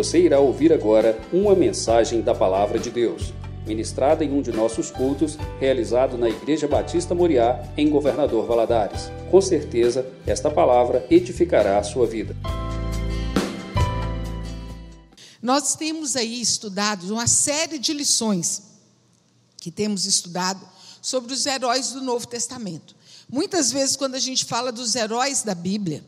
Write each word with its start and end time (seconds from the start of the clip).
Você 0.00 0.18
irá 0.18 0.40
ouvir 0.40 0.72
agora 0.72 1.20
uma 1.30 1.54
mensagem 1.54 2.22
da 2.22 2.34
Palavra 2.34 2.78
de 2.78 2.90
Deus, 2.90 3.34
ministrada 3.66 4.24
em 4.24 4.32
um 4.32 4.40
de 4.40 4.50
nossos 4.50 4.90
cultos, 4.90 5.36
realizado 5.60 6.16
na 6.16 6.26
Igreja 6.26 6.66
Batista 6.66 7.14
Moriá, 7.14 7.62
em 7.76 7.90
Governador 7.90 8.46
Valadares. 8.46 9.10
Com 9.30 9.42
certeza, 9.42 10.10
esta 10.26 10.50
palavra 10.50 11.06
edificará 11.10 11.78
a 11.78 11.82
sua 11.82 12.06
vida. 12.06 12.34
Nós 15.42 15.76
temos 15.76 16.16
aí 16.16 16.40
estudado 16.40 17.12
uma 17.12 17.26
série 17.26 17.78
de 17.78 17.92
lições 17.92 18.62
que 19.58 19.70
temos 19.70 20.06
estudado 20.06 20.66
sobre 21.02 21.34
os 21.34 21.44
heróis 21.44 21.92
do 21.92 22.00
Novo 22.00 22.26
Testamento. 22.26 22.96
Muitas 23.28 23.70
vezes, 23.70 23.96
quando 23.96 24.14
a 24.14 24.18
gente 24.18 24.46
fala 24.46 24.72
dos 24.72 24.94
heróis 24.94 25.42
da 25.42 25.54
Bíblia, 25.54 26.02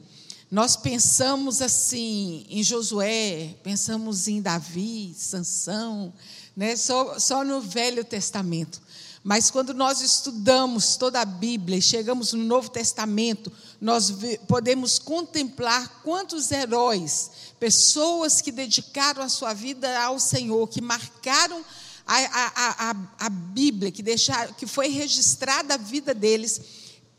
nós 0.53 0.77
pensamos 0.77 1.63
assim 1.63 2.45
em 2.47 2.63
Josué, 2.63 3.55
pensamos 3.63 4.29
em 4.29 4.43
Davi, 4.43 5.15
Sansão, 5.17 6.13
né? 6.55 6.77
só, 6.77 7.19
só 7.19 7.43
no 7.43 7.59
Velho 7.63 8.05
Testamento. 8.05 8.79
Mas 9.25 9.51
quando 9.51 9.73
nós 9.73 10.03
estudamos 10.03 10.97
toda 10.97 11.23
a 11.23 11.25
Bíblia 11.25 11.79
e 11.79 11.83
chegamos 11.83 12.35
no 12.35 12.45
Novo 12.45 12.69
Testamento, 12.69 13.51
nós 13.81 14.13
podemos 14.47 14.99
contemplar 14.99 16.03
quantos 16.03 16.51
heróis, 16.51 17.31
pessoas 17.59 18.43
que 18.43 18.53
dedicaram 18.53 19.23
a 19.23 19.31
sua 19.31 19.55
vida 19.55 19.99
ao 20.03 20.19
Senhor, 20.19 20.69
que 20.69 20.83
marcaram 20.83 21.65
a, 22.07 22.19
a, 22.19 22.91
a, 22.91 22.97
a 23.21 23.31
Bíblia, 23.31 23.91
que, 23.91 24.03
deixaram, 24.03 24.53
que 24.53 24.67
foi 24.67 24.89
registrada 24.89 25.73
a 25.75 25.79
vida 25.79 26.13
deles, 26.13 26.61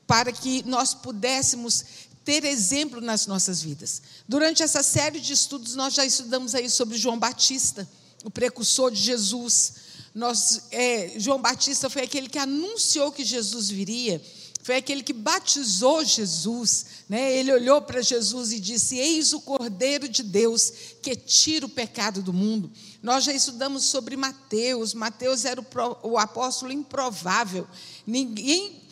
para 0.05 0.31
que 0.31 0.61
nós 0.67 0.93
pudéssemos 0.93 1.83
ter 2.23 2.45
exemplo 2.45 3.01
nas 3.01 3.27
nossas 3.27 3.61
vidas. 3.61 4.01
Durante 4.27 4.63
essa 4.63 4.81
série 4.81 5.19
de 5.19 5.33
estudos, 5.33 5.75
nós 5.75 5.93
já 5.93 6.05
estudamos 6.05 6.55
aí 6.55 6.69
sobre 6.69 6.97
João 6.97 7.19
Batista, 7.19 7.87
o 8.23 8.31
precursor 8.31 8.91
de 8.91 9.01
Jesus. 9.01 9.73
Nós, 10.15 10.63
é, 10.71 11.13
João 11.17 11.41
Batista 11.41 11.89
foi 11.89 12.03
aquele 12.03 12.29
que 12.29 12.39
anunciou 12.39 13.11
que 13.11 13.25
Jesus 13.25 13.69
viria, 13.69 14.21
foi 14.63 14.77
aquele 14.77 15.03
que 15.03 15.11
batizou 15.11 16.05
Jesus. 16.05 16.85
Né? 17.09 17.37
Ele 17.37 17.51
olhou 17.51 17.81
para 17.81 18.01
Jesus 18.01 18.53
e 18.53 18.59
disse: 18.59 18.97
Eis 18.97 19.33
o 19.33 19.41
Cordeiro 19.41 20.07
de 20.07 20.23
Deus 20.23 20.71
que 21.01 21.15
tira 21.15 21.65
o 21.65 21.69
pecado 21.69 22.21
do 22.21 22.31
mundo. 22.31 22.71
Nós 23.01 23.25
já 23.25 23.33
estudamos 23.33 23.83
sobre 23.83 24.15
Mateus. 24.15 24.93
Mateus 24.93 25.43
era 25.43 25.59
o, 25.59 25.65
o 26.03 26.17
apóstolo 26.17 26.71
improvável. 26.71 27.67
Ninguém 28.07 28.82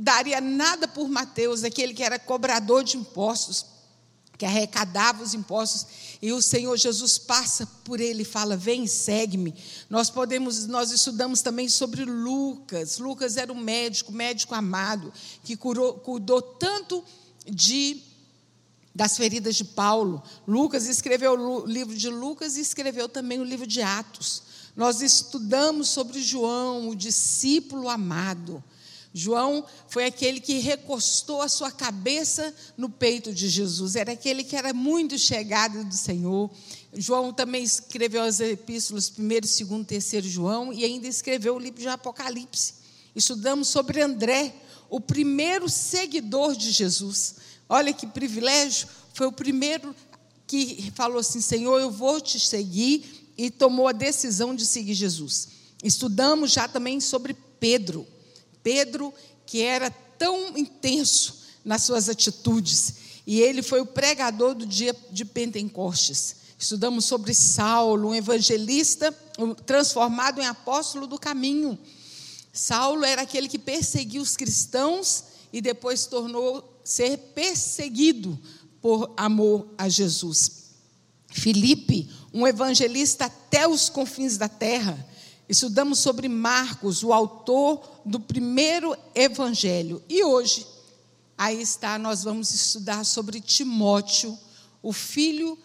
daria 0.00 0.40
nada 0.40 0.88
por 0.88 1.08
Mateus, 1.08 1.62
aquele 1.62 1.92
que 1.92 2.02
era 2.02 2.18
cobrador 2.18 2.82
de 2.82 2.96
impostos, 2.96 3.66
que 4.38 4.46
arrecadava 4.46 5.22
os 5.22 5.34
impostos, 5.34 5.86
e 6.22 6.32
o 6.32 6.40
Senhor 6.40 6.74
Jesus 6.78 7.18
passa 7.18 7.66
por 7.84 8.00
ele 8.00 8.22
e 8.22 8.24
fala: 8.24 8.56
"Vem, 8.56 8.86
segue-me". 8.86 9.54
Nós 9.90 10.08
podemos, 10.08 10.66
nós 10.66 10.90
estudamos 10.90 11.42
também 11.42 11.68
sobre 11.68 12.06
Lucas. 12.06 12.98
Lucas 12.98 13.36
era 13.36 13.52
um 13.52 13.60
médico, 13.60 14.10
médico 14.10 14.54
amado, 14.54 15.12
que 15.44 15.56
curou, 15.56 15.94
cuidou 15.94 16.40
tanto 16.40 17.04
de 17.46 18.02
das 18.94 19.16
feridas 19.16 19.54
de 19.54 19.64
Paulo. 19.64 20.22
Lucas 20.48 20.86
escreveu 20.88 21.32
o 21.32 21.66
livro 21.66 21.94
de 21.94 22.08
Lucas 22.08 22.56
e 22.56 22.60
escreveu 22.60 23.08
também 23.08 23.38
o 23.38 23.44
livro 23.44 23.66
de 23.66 23.82
Atos. 23.82 24.42
Nós 24.74 25.00
estudamos 25.00 25.88
sobre 25.88 26.20
João, 26.22 26.88
o 26.88 26.96
discípulo 26.96 27.88
amado. 27.88 28.62
João 29.12 29.64
foi 29.88 30.06
aquele 30.06 30.40
que 30.40 30.58
recostou 30.58 31.42
a 31.42 31.48
sua 31.48 31.70
cabeça 31.70 32.54
no 32.76 32.88
peito 32.88 33.32
de 33.32 33.48
Jesus, 33.48 33.96
era 33.96 34.12
aquele 34.12 34.44
que 34.44 34.54
era 34.54 34.72
muito 34.72 35.18
chegado 35.18 35.84
do 35.84 35.94
Senhor. 35.94 36.50
João 36.94 37.32
também 37.32 37.62
escreveu 37.62 38.22
as 38.22 38.40
epístolas 38.40 39.12
1, 39.18 39.28
2, 39.84 40.04
3 40.06 40.24
João 40.24 40.72
e 40.72 40.84
ainda 40.84 41.08
escreveu 41.08 41.56
o 41.56 41.58
livro 41.58 41.80
de 41.80 41.88
Apocalipse. 41.88 42.74
Estudamos 43.14 43.68
sobre 43.68 44.00
André, 44.00 44.54
o 44.88 45.00
primeiro 45.00 45.68
seguidor 45.68 46.54
de 46.54 46.70
Jesus. 46.70 47.36
Olha 47.68 47.92
que 47.92 48.06
privilégio, 48.06 48.88
foi 49.14 49.26
o 49.26 49.32
primeiro 49.32 49.94
que 50.46 50.92
falou 50.94 51.18
assim: 51.18 51.40
Senhor, 51.40 51.78
eu 51.80 51.90
vou 51.90 52.20
te 52.20 52.38
seguir, 52.38 53.20
e 53.40 53.50
tomou 53.50 53.88
a 53.88 53.92
decisão 53.92 54.54
de 54.54 54.66
seguir 54.66 54.92
Jesus. 54.92 55.48
Estudamos 55.82 56.52
já 56.52 56.68
também 56.68 57.00
sobre 57.00 57.34
Pedro. 57.58 58.06
Pedro, 58.62 59.12
que 59.46 59.62
era 59.62 59.90
tão 59.90 60.56
intenso 60.56 61.40
nas 61.64 61.82
suas 61.82 62.08
atitudes, 62.08 62.94
e 63.26 63.40
ele 63.40 63.62
foi 63.62 63.80
o 63.80 63.86
pregador 63.86 64.54
do 64.54 64.66
dia 64.66 64.94
de 65.10 65.24
Pentecostes. 65.24 66.36
Estudamos 66.58 67.04
sobre 67.04 67.32
Saulo, 67.32 68.10
um 68.10 68.14
evangelista 68.14 69.12
transformado 69.64 70.40
em 70.40 70.46
apóstolo 70.46 71.06
do 71.06 71.18
caminho. 71.18 71.78
Saulo 72.52 73.04
era 73.04 73.22
aquele 73.22 73.48
que 73.48 73.58
perseguia 73.58 74.20
os 74.20 74.36
cristãos 74.36 75.24
e 75.52 75.60
depois 75.60 76.06
tornou 76.06 76.80
ser 76.84 77.16
perseguido 77.34 78.38
por 78.80 79.12
amor 79.16 79.68
a 79.78 79.88
Jesus. 79.88 80.60
Filipe, 81.28 82.10
um 82.32 82.46
evangelista 82.46 83.26
até 83.26 83.66
os 83.66 83.88
confins 83.88 84.36
da 84.36 84.48
terra, 84.48 85.06
Estudamos 85.50 85.98
sobre 85.98 86.28
Marcos, 86.28 87.02
o 87.02 87.12
autor 87.12 87.82
do 88.06 88.20
primeiro 88.20 88.96
evangelho. 89.16 90.00
E 90.08 90.22
hoje, 90.22 90.64
aí 91.36 91.60
está, 91.60 91.98
nós 91.98 92.22
vamos 92.22 92.54
estudar 92.54 93.02
sobre 93.02 93.40
Timóteo, 93.40 94.38
o 94.80 94.92
filho 94.92 95.58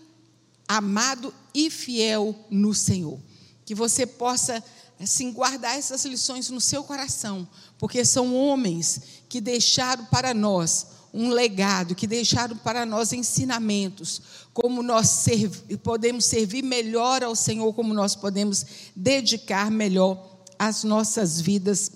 amado 0.68 1.32
e 1.54 1.70
fiel 1.70 2.36
no 2.50 2.74
Senhor. 2.74 3.20
Que 3.64 3.76
você 3.76 4.08
possa 4.08 4.64
assim 5.00 5.32
guardar 5.32 5.78
essas 5.78 6.04
lições 6.04 6.50
no 6.50 6.60
seu 6.60 6.84
coração, 6.84 7.48
porque 7.78 8.04
são 8.04 8.36
homens 8.36 9.02
que 9.30 9.40
deixaram 9.40 10.06
para 10.06 10.34
nós 10.34 10.88
um 11.16 11.30
legado, 11.30 11.96
que 11.96 12.06
deixaram 12.06 12.58
para 12.58 12.86
nós 12.86 13.14
ensinamentos, 13.14 14.22
como 14.54 14.84
nós 14.84 15.08
serv 15.08 15.78
podemos 15.82 16.26
servir 16.26 16.62
melhor 16.62 17.24
ao 17.24 17.34
Senhor, 17.34 17.74
como 17.74 17.94
nós 17.94 18.16
podemos 18.16 18.66
dedicar 18.94 19.72
melhor 19.72 20.42
as 20.60 20.84
nossas 20.84 21.40
vidas 21.40 21.90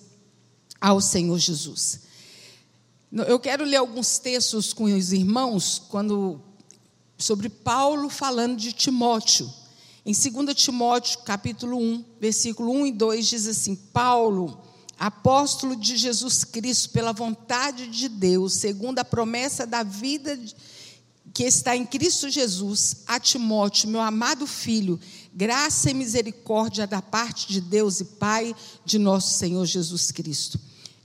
ao 0.79 1.01
Senhor 1.01 1.37
Jesus. 1.37 2.01
Eu 3.11 3.39
quero 3.39 3.65
ler 3.65 3.75
alguns 3.75 4.19
textos 4.19 4.71
com 4.71 4.85
os 4.85 5.11
irmãos 5.11 5.81
quando 5.89 6.39
sobre 7.17 7.49
Paulo 7.49 8.09
falando 8.09 8.55
de 8.55 8.71
Timóteo. 8.71 9.51
Em 10.05 10.13
2 10.13 10.55
Timóteo, 10.55 11.19
capítulo 11.25 11.77
1, 11.77 12.05
versículo 12.21 12.71
1 12.71 12.85
e 12.85 12.91
2 12.93 13.27
diz 13.27 13.47
assim: 13.47 13.75
Paulo, 13.75 14.61
apóstolo 14.99 15.77
de 15.77 15.95
Jesus 15.95 16.43
Cristo, 16.43 16.89
pela 16.89 17.13
vontade 17.13 17.87
de 17.87 18.09
Deus, 18.09 18.53
segundo 18.53 18.99
a 18.99 19.05
promessa 19.05 19.65
da 19.65 19.81
vida 19.81 20.37
que 21.33 21.43
está 21.43 21.73
em 21.75 21.85
Cristo 21.85 22.29
Jesus, 22.29 22.97
a 23.07 23.17
Timóteo, 23.17 23.87
meu 23.87 24.01
amado 24.01 24.45
filho, 24.45 24.99
graça 25.33 25.89
e 25.89 25.93
misericórdia 25.93 26.85
da 26.85 27.01
parte 27.01 27.47
de 27.47 27.61
Deus 27.61 28.01
e 28.01 28.05
Pai 28.05 28.53
de 28.83 28.99
nosso 28.99 29.37
Senhor 29.37 29.65
Jesus 29.65 30.11
Cristo. 30.11 30.59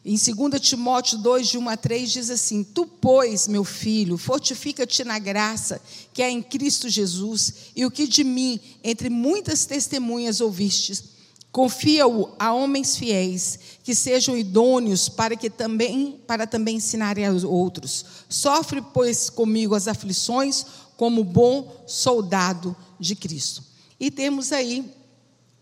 Em 0.04 0.16
2 0.16 0.60
Timóteo 0.60 1.19
2, 1.19 1.49
de 1.49 1.59
1 1.59 1.69
a 1.69 1.77
3, 1.77 2.10
diz 2.10 2.31
assim: 2.31 2.62
Tu, 2.62 2.84
pois, 2.84 3.47
meu 3.47 3.65
filho, 3.65 4.19
fortifica-te 4.19 5.04
na 5.04 5.19
graça 5.19 5.81
que 6.12 6.22
é 6.22 6.31
em 6.31 6.43
Cristo 6.43 6.88
Jesus, 6.88 7.54
e 7.75 7.87
o 7.87 7.91
que 7.91 8.06
de 8.06 8.25
mim, 8.25 8.60
entre 8.83 9.09
muitas 9.09 9.65
testemunhas, 9.65 10.41
ouvistes 10.41 11.14
Confia-o 11.54 12.34
a 12.37 12.53
homens 12.53 12.97
fiéis, 12.97 13.60
que 13.84 13.94
sejam 13.94 14.37
idôneos 14.37 15.09
para 15.09 15.37
que 15.37 15.48
também 15.48 16.20
para 16.26 16.48
também 16.48 16.78
ensinarem 16.78 17.25
aos 17.25 17.44
outros. 17.44 18.04
Sofre, 18.28 18.82
pois, 18.82 19.31
comigo 19.31 19.72
as 19.72 19.87
aflições 19.87 20.66
como 20.97 21.22
bom 21.22 21.84
soldado 21.86 22.77
de 22.98 23.15
Cristo. 23.15 23.62
E 24.01 24.10
temos 24.10 24.51
aí 24.51 24.92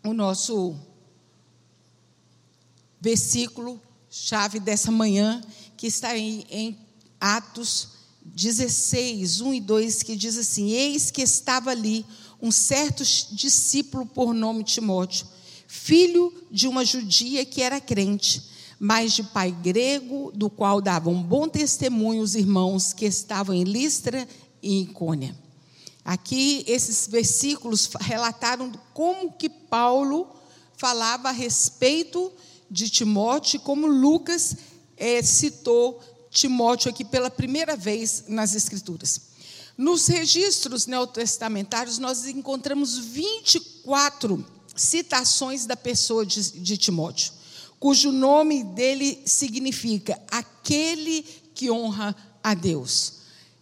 o 0.02 0.14
nosso 0.14 0.74
versículo 2.98 3.78
chave 4.08 4.58
dessa 4.58 4.90
manhã, 4.90 5.42
que 5.76 5.88
está 5.88 6.08
aí 6.08 6.46
em 6.48 6.78
Atos 7.20 7.88
16, 8.24 9.42
1 9.42 9.52
e 9.52 9.60
2, 9.60 10.02
que 10.02 10.16
diz 10.16 10.38
assim: 10.38 10.70
Eis 10.70 11.10
que 11.10 11.20
estava 11.20 11.70
ali 11.70 12.06
um 12.40 12.50
certo 12.50 13.04
discípulo 13.34 14.06
por 14.06 14.32
nome 14.32 14.64
Timóteo 14.64 15.26
filho 15.74 16.30
de 16.50 16.68
uma 16.68 16.84
judia 16.84 17.46
que 17.46 17.62
era 17.62 17.80
crente, 17.80 18.42
mas 18.78 19.14
de 19.14 19.22
pai 19.22 19.50
grego, 19.50 20.30
do 20.34 20.50
qual 20.50 20.82
davam 20.82 21.22
bom 21.22 21.48
testemunho 21.48 22.20
os 22.20 22.34
irmãos 22.34 22.92
que 22.92 23.06
estavam 23.06 23.54
em 23.54 23.64
Listra 23.64 24.28
e 24.62 24.82
Icônia. 24.82 25.34
Aqui 26.04 26.62
esses 26.68 27.06
versículos 27.06 27.88
relataram 27.98 28.70
como 28.92 29.32
que 29.32 29.48
Paulo 29.48 30.28
falava 30.76 31.30
a 31.30 31.32
respeito 31.32 32.30
de 32.70 32.90
Timóteo, 32.90 33.58
como 33.60 33.86
Lucas 33.86 34.54
é, 34.94 35.22
citou 35.22 36.02
Timóteo 36.30 36.90
aqui 36.90 37.02
pela 37.02 37.30
primeira 37.30 37.76
vez 37.76 38.24
nas 38.28 38.54
Escrituras. 38.54 39.22
Nos 39.78 40.06
registros 40.06 40.86
neotestamentários, 40.86 41.96
nós 41.96 42.26
encontramos 42.26 42.98
24 42.98 44.44
citações 44.74 45.66
da 45.66 45.76
pessoa 45.76 46.24
de, 46.24 46.52
de 46.60 46.76
Timóteo, 46.76 47.32
cujo 47.78 48.12
nome 48.12 48.62
dele 48.62 49.22
significa 49.24 50.20
aquele 50.30 51.24
que 51.54 51.70
honra 51.70 52.14
a 52.42 52.54
Deus. 52.54 53.14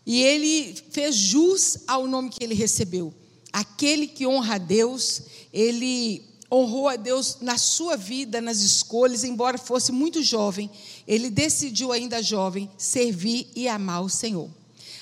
E 0.06 0.22
ele 0.22 0.74
fez 0.90 1.14
jus 1.14 1.78
ao 1.86 2.06
nome 2.06 2.30
que 2.30 2.42
ele 2.42 2.54
recebeu. 2.54 3.14
Aquele 3.52 4.06
que 4.06 4.26
honra 4.26 4.54
a 4.54 4.58
Deus, 4.58 5.22
ele 5.52 6.30
honrou 6.52 6.88
a 6.88 6.96
Deus 6.96 7.38
na 7.40 7.56
sua 7.56 7.96
vida, 7.96 8.40
nas 8.40 8.58
escolhas, 8.60 9.22
embora 9.22 9.56
fosse 9.56 9.92
muito 9.92 10.22
jovem, 10.22 10.70
ele 11.06 11.30
decidiu, 11.30 11.92
ainda 11.92 12.22
jovem, 12.22 12.68
servir 12.76 13.48
e 13.54 13.68
amar 13.68 14.02
o 14.02 14.08
Senhor. 14.08 14.50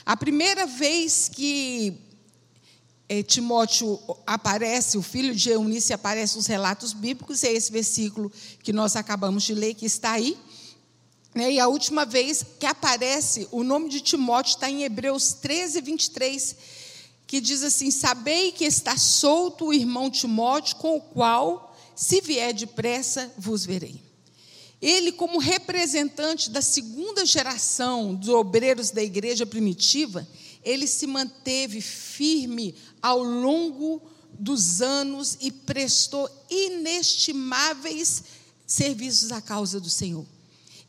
A 0.04 0.16
primeira 0.16 0.66
vez 0.66 1.28
que 1.28 1.94
Timóteo 3.22 3.98
aparece, 4.26 4.98
o 4.98 5.02
filho 5.02 5.34
de 5.34 5.48
Eunice 5.48 5.94
aparece 5.94 6.36
nos 6.36 6.46
relatos 6.46 6.92
bíblicos, 6.92 7.42
é 7.42 7.50
esse 7.50 7.72
versículo 7.72 8.30
que 8.62 8.72
nós 8.72 8.96
acabamos 8.96 9.44
de 9.44 9.54
ler, 9.54 9.74
que 9.74 9.86
está 9.86 10.12
aí. 10.12 10.36
Né? 11.34 11.52
E 11.52 11.60
a 11.60 11.68
última 11.68 12.04
vez 12.04 12.44
que 12.58 12.66
aparece, 12.66 13.48
o 13.50 13.64
nome 13.64 13.88
de 13.88 14.00
Timóteo 14.00 14.50
está 14.50 14.70
em 14.70 14.82
Hebreus 14.82 15.32
13, 15.32 15.80
23, 15.80 16.56
que 17.26 17.40
diz 17.40 17.62
assim: 17.62 17.90
Sabei 17.90 18.52
que 18.52 18.64
está 18.64 18.96
solto 18.96 19.66
o 19.66 19.74
irmão 19.74 20.10
Timóteo, 20.10 20.76
com 20.76 20.96
o 20.96 21.00
qual, 21.00 21.76
se 21.96 22.20
vier 22.20 22.52
depressa, 22.52 23.32
vos 23.38 23.64
verei. 23.64 24.02
Ele, 24.80 25.10
como 25.10 25.38
representante 25.38 26.50
da 26.50 26.62
segunda 26.62 27.26
geração 27.26 28.14
dos 28.14 28.28
obreiros 28.28 28.90
da 28.90 29.02
igreja 29.02 29.44
primitiva, 29.44 30.26
ele 30.64 30.86
se 30.86 31.06
manteve 31.06 31.80
firme 31.80 32.74
ao 33.02 33.22
longo 33.22 34.02
dos 34.38 34.80
anos 34.80 35.36
e 35.40 35.50
prestou 35.50 36.28
inestimáveis 36.50 38.22
serviços 38.66 39.32
à 39.32 39.40
causa 39.40 39.80
do 39.80 39.90
Senhor. 39.90 40.26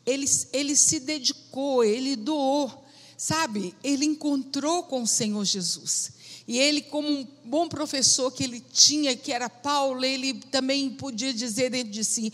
Ele, 0.06 0.26
ele 0.52 0.76
se 0.76 1.00
dedicou, 1.00 1.84
ele 1.84 2.16
doou, 2.16 2.84
sabe? 3.16 3.74
Ele 3.82 4.04
encontrou 4.04 4.84
com 4.84 5.02
o 5.02 5.06
Senhor 5.06 5.44
Jesus. 5.44 6.12
E 6.46 6.58
ele, 6.58 6.82
como 6.82 7.08
um 7.08 7.26
bom 7.44 7.68
professor 7.68 8.30
que 8.32 8.42
ele 8.42 8.60
tinha, 8.60 9.16
que 9.16 9.32
era 9.32 9.48
Paulo, 9.48 10.04
ele 10.04 10.34
também 10.34 10.90
podia 10.90 11.32
dizer 11.32 11.70
dentro 11.70 11.92
de 11.92 12.04
si: 12.04 12.32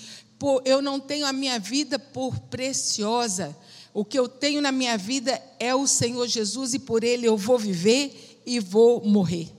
eu 0.64 0.81
não 0.81 1.00
tenho 1.00 1.26
a 1.26 1.32
minha 1.32 1.58
vida 1.58 1.99
por 1.99 2.38
preciosa. 2.40 3.56
O 3.93 4.05
que 4.05 4.19
eu 4.19 4.28
tenho 4.28 4.61
na 4.61 4.70
minha 4.70 4.96
vida 4.99 5.43
é 5.58 5.75
o 5.75 5.87
Senhor 5.87 6.26
Jesus 6.26 6.75
e 6.75 6.78
por 6.78 7.02
ele 7.02 7.26
eu 7.26 7.37
vou 7.37 7.58
viver 7.58 8.43
e 8.44 8.61
vou 8.61 9.05
morrer. 9.05 9.56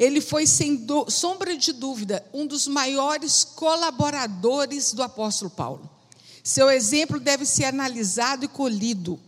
Ele 0.00 0.22
foi, 0.22 0.46
sem 0.46 0.86
sombra 1.10 1.54
de 1.54 1.74
dúvida, 1.74 2.24
um 2.32 2.46
dos 2.46 2.66
maiores 2.66 3.44
colaboradores 3.44 4.94
do 4.94 5.02
apóstolo 5.02 5.50
Paulo. 5.50 5.90
Seu 6.42 6.70
exemplo 6.70 7.20
deve 7.20 7.44
ser 7.44 7.66
analisado 7.66 8.46
e 8.46 8.48
colhido 8.48 9.20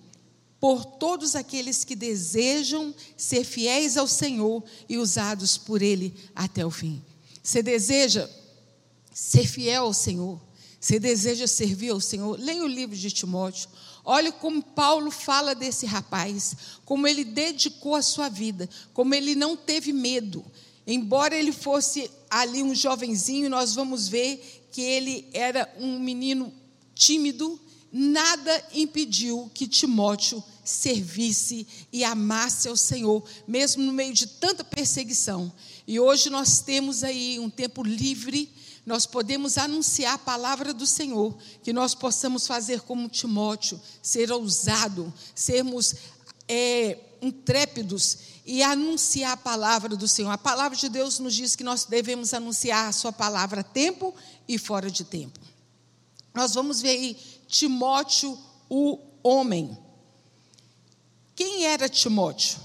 por 0.58 0.86
todos 0.86 1.36
aqueles 1.36 1.84
que 1.84 1.94
desejam 1.94 2.94
ser 3.18 3.44
fiéis 3.44 3.98
ao 3.98 4.06
Senhor 4.06 4.64
e 4.88 4.96
usados 4.96 5.58
por 5.58 5.82
Ele 5.82 6.14
até 6.34 6.64
o 6.64 6.70
fim. 6.70 7.04
Você 7.42 7.62
deseja 7.62 8.26
ser 9.12 9.46
fiel 9.46 9.84
ao 9.84 9.92
Senhor? 9.92 10.40
Você 10.80 10.98
deseja 10.98 11.46
servir 11.46 11.90
ao 11.90 12.00
Senhor? 12.00 12.40
Leia 12.40 12.64
o 12.64 12.66
livro 12.66 12.96
de 12.96 13.10
Timóteo. 13.10 13.68
Olha 14.04 14.32
como 14.32 14.62
Paulo 14.62 15.10
fala 15.10 15.54
desse 15.54 15.86
rapaz, 15.86 16.56
como 16.84 17.06
ele 17.06 17.24
dedicou 17.24 17.94
a 17.94 18.02
sua 18.02 18.28
vida, 18.28 18.68
como 18.92 19.14
ele 19.14 19.36
não 19.36 19.56
teve 19.56 19.92
medo. 19.92 20.44
Embora 20.86 21.36
ele 21.36 21.52
fosse 21.52 22.10
ali 22.28 22.62
um 22.62 22.74
jovenzinho, 22.74 23.48
nós 23.48 23.74
vamos 23.74 24.08
ver 24.08 24.66
que 24.72 24.80
ele 24.80 25.28
era 25.32 25.72
um 25.78 25.98
menino 25.98 26.52
tímido, 26.94 27.60
nada 27.92 28.64
impediu 28.72 29.50
que 29.52 29.68
Timóteo 29.68 30.42
servisse 30.64 31.66
e 31.92 32.02
amasse 32.04 32.68
ao 32.68 32.76
Senhor, 32.76 33.22
mesmo 33.46 33.82
no 33.82 33.92
meio 33.92 34.14
de 34.14 34.26
tanta 34.26 34.64
perseguição. 34.64 35.52
E 35.86 36.00
hoje 36.00 36.30
nós 36.30 36.60
temos 36.60 37.04
aí 37.04 37.38
um 37.38 37.50
tempo 37.50 37.82
livre, 37.82 38.50
nós 38.86 39.06
podemos 39.06 39.58
anunciar 39.58 40.14
a 40.14 40.18
palavra 40.18 40.72
do 40.72 40.86
Senhor, 40.86 41.36
que 41.62 41.72
nós 41.72 41.94
possamos 41.94 42.46
fazer 42.46 42.80
como 42.80 43.08
Timóteo, 43.08 43.80
ser 44.02 44.32
ousado, 44.32 45.12
sermos 45.34 45.94
é, 46.48 46.98
intrépidos 47.22 48.18
e 48.44 48.62
anunciar 48.62 49.32
a 49.32 49.36
palavra 49.36 49.96
do 49.96 50.08
Senhor. 50.08 50.30
A 50.30 50.38
palavra 50.38 50.76
de 50.76 50.88
Deus 50.88 51.18
nos 51.20 51.34
diz 51.34 51.54
que 51.54 51.62
nós 51.62 51.84
devemos 51.84 52.34
anunciar 52.34 52.88
a 52.88 52.92
sua 52.92 53.12
palavra 53.12 53.60
a 53.60 53.64
tempo 53.64 54.14
e 54.48 54.58
fora 54.58 54.90
de 54.90 55.04
tempo. 55.04 55.38
Nós 56.34 56.54
vamos 56.54 56.82
ver 56.82 56.90
aí 56.90 57.16
Timóteo, 57.46 58.36
o 58.68 58.98
homem. 59.22 59.76
Quem 61.34 61.66
era 61.66 61.88
Timóteo? 61.88 62.58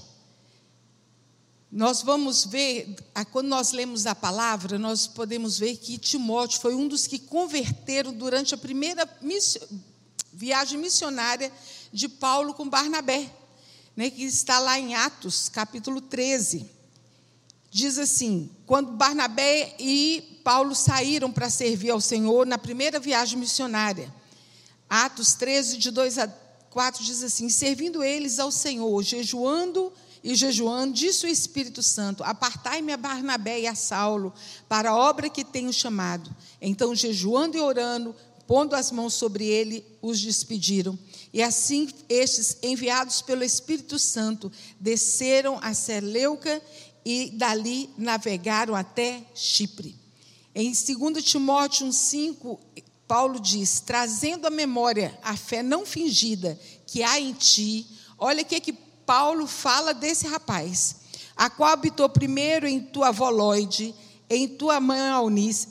Nós 1.70 2.00
vamos 2.00 2.46
ver, 2.46 2.96
quando 3.30 3.48
nós 3.48 3.72
lemos 3.72 4.06
a 4.06 4.14
palavra, 4.14 4.78
nós 4.78 5.06
podemos 5.06 5.58
ver 5.58 5.76
que 5.76 5.98
Timóteo 5.98 6.60
foi 6.60 6.74
um 6.74 6.88
dos 6.88 7.06
que 7.06 7.18
converteram 7.18 8.12
durante 8.12 8.54
a 8.54 8.58
primeira 8.58 9.06
viagem 10.32 10.78
missionária 10.78 11.52
de 11.92 12.08
Paulo 12.08 12.54
com 12.54 12.68
Barnabé, 12.68 13.30
né, 13.98 14.10
que 14.10 14.22
está 14.22 14.60
lá 14.60 14.78
em 14.78 14.94
Atos, 14.94 15.48
capítulo 15.48 16.00
13. 16.00 16.70
Diz 17.68 17.98
assim: 17.98 18.48
quando 18.64 18.92
Barnabé 18.92 19.74
e 19.76 20.38
Paulo 20.44 20.72
saíram 20.72 21.32
para 21.32 21.50
servir 21.50 21.90
ao 21.90 22.00
Senhor 22.00 22.46
na 22.46 22.56
primeira 22.56 23.00
viagem 23.00 23.36
missionária, 23.36 24.14
Atos 24.88 25.34
13, 25.34 25.78
de 25.78 25.90
2 25.90 26.16
a 26.18 26.28
4 26.70 27.02
diz 27.02 27.24
assim: 27.24 27.48
servindo 27.48 28.00
eles 28.00 28.38
ao 28.38 28.52
Senhor, 28.52 29.02
jejuando 29.02 29.92
e 30.22 30.36
jejuando, 30.36 30.94
disse 30.94 31.26
o 31.26 31.28
Espírito 31.28 31.82
Santo: 31.82 32.22
Apartai-me 32.22 32.92
a 32.92 32.96
Barnabé 32.96 33.62
e 33.62 33.66
a 33.66 33.74
Saulo 33.74 34.32
para 34.68 34.90
a 34.90 34.96
obra 34.96 35.28
que 35.28 35.44
tenho 35.44 35.72
chamado. 35.72 36.30
Então, 36.62 36.94
jejuando 36.94 37.56
e 37.56 37.60
orando, 37.60 38.14
pondo 38.46 38.76
as 38.76 38.92
mãos 38.92 39.14
sobre 39.14 39.44
ele, 39.44 39.84
os 40.00 40.20
despediram. 40.20 40.96
E 41.32 41.42
assim, 41.42 41.88
estes, 42.08 42.56
enviados 42.62 43.20
pelo 43.20 43.44
Espírito 43.44 43.98
Santo, 43.98 44.50
desceram 44.80 45.58
a 45.62 45.74
Seleuca 45.74 46.62
e 47.04 47.30
dali 47.30 47.90
navegaram 47.96 48.74
até 48.74 49.22
Chipre. 49.34 49.96
Em 50.54 50.72
2 50.72 51.22
Timóteo 51.22 51.86
1,5, 51.86 52.58
Paulo 53.06 53.40
diz: 53.40 53.80
trazendo 53.80 54.46
à 54.46 54.50
memória 54.50 55.18
a 55.22 55.36
fé 55.36 55.62
não 55.62 55.86
fingida 55.86 56.58
que 56.86 57.02
há 57.02 57.18
em 57.18 57.32
ti. 57.32 57.86
Olha 58.18 58.42
o 58.42 58.44
que, 58.44 58.60
que 58.60 58.72
Paulo 58.72 59.46
fala 59.46 59.94
desse 59.94 60.26
rapaz, 60.26 60.96
a 61.36 61.48
qual 61.48 61.70
habitou 61.70 62.08
primeiro 62.08 62.66
em 62.66 62.80
tua 62.80 63.10
Lloyd, 63.10 63.94
em 64.28 64.48
tua 64.48 64.80
mãe 64.80 64.98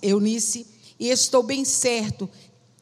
Eunice, 0.02 0.66
e 1.00 1.10
estou 1.10 1.44
bem 1.44 1.64
certo 1.64 2.28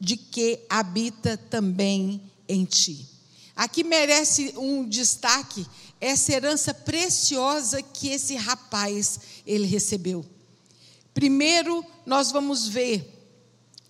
de 0.00 0.16
que 0.16 0.60
habita 0.68 1.36
também 1.36 2.25
em 2.48 2.64
ti. 2.64 3.08
Aqui 3.54 3.82
merece 3.82 4.52
um 4.56 4.86
destaque 4.86 5.66
essa 6.00 6.32
herança 6.32 6.74
preciosa 6.74 7.82
que 7.82 8.08
esse 8.08 8.34
rapaz 8.36 9.18
ele 9.46 9.66
recebeu. 9.66 10.24
Primeiro, 11.14 11.84
nós 12.04 12.30
vamos 12.30 12.68
ver 12.68 13.12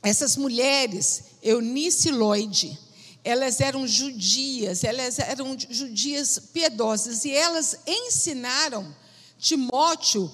essas 0.02 0.36
mulheres, 0.36 1.24
Eunice 1.42 2.08
e 2.08 2.12
Lloyd, 2.12 2.78
elas 3.24 3.60
eram 3.60 3.88
judias, 3.88 4.84
elas 4.84 5.18
eram 5.18 5.56
judias 5.58 6.38
piedosas 6.52 7.24
e 7.24 7.32
elas 7.32 7.76
ensinaram 7.84 8.94
Timóteo 9.36 10.32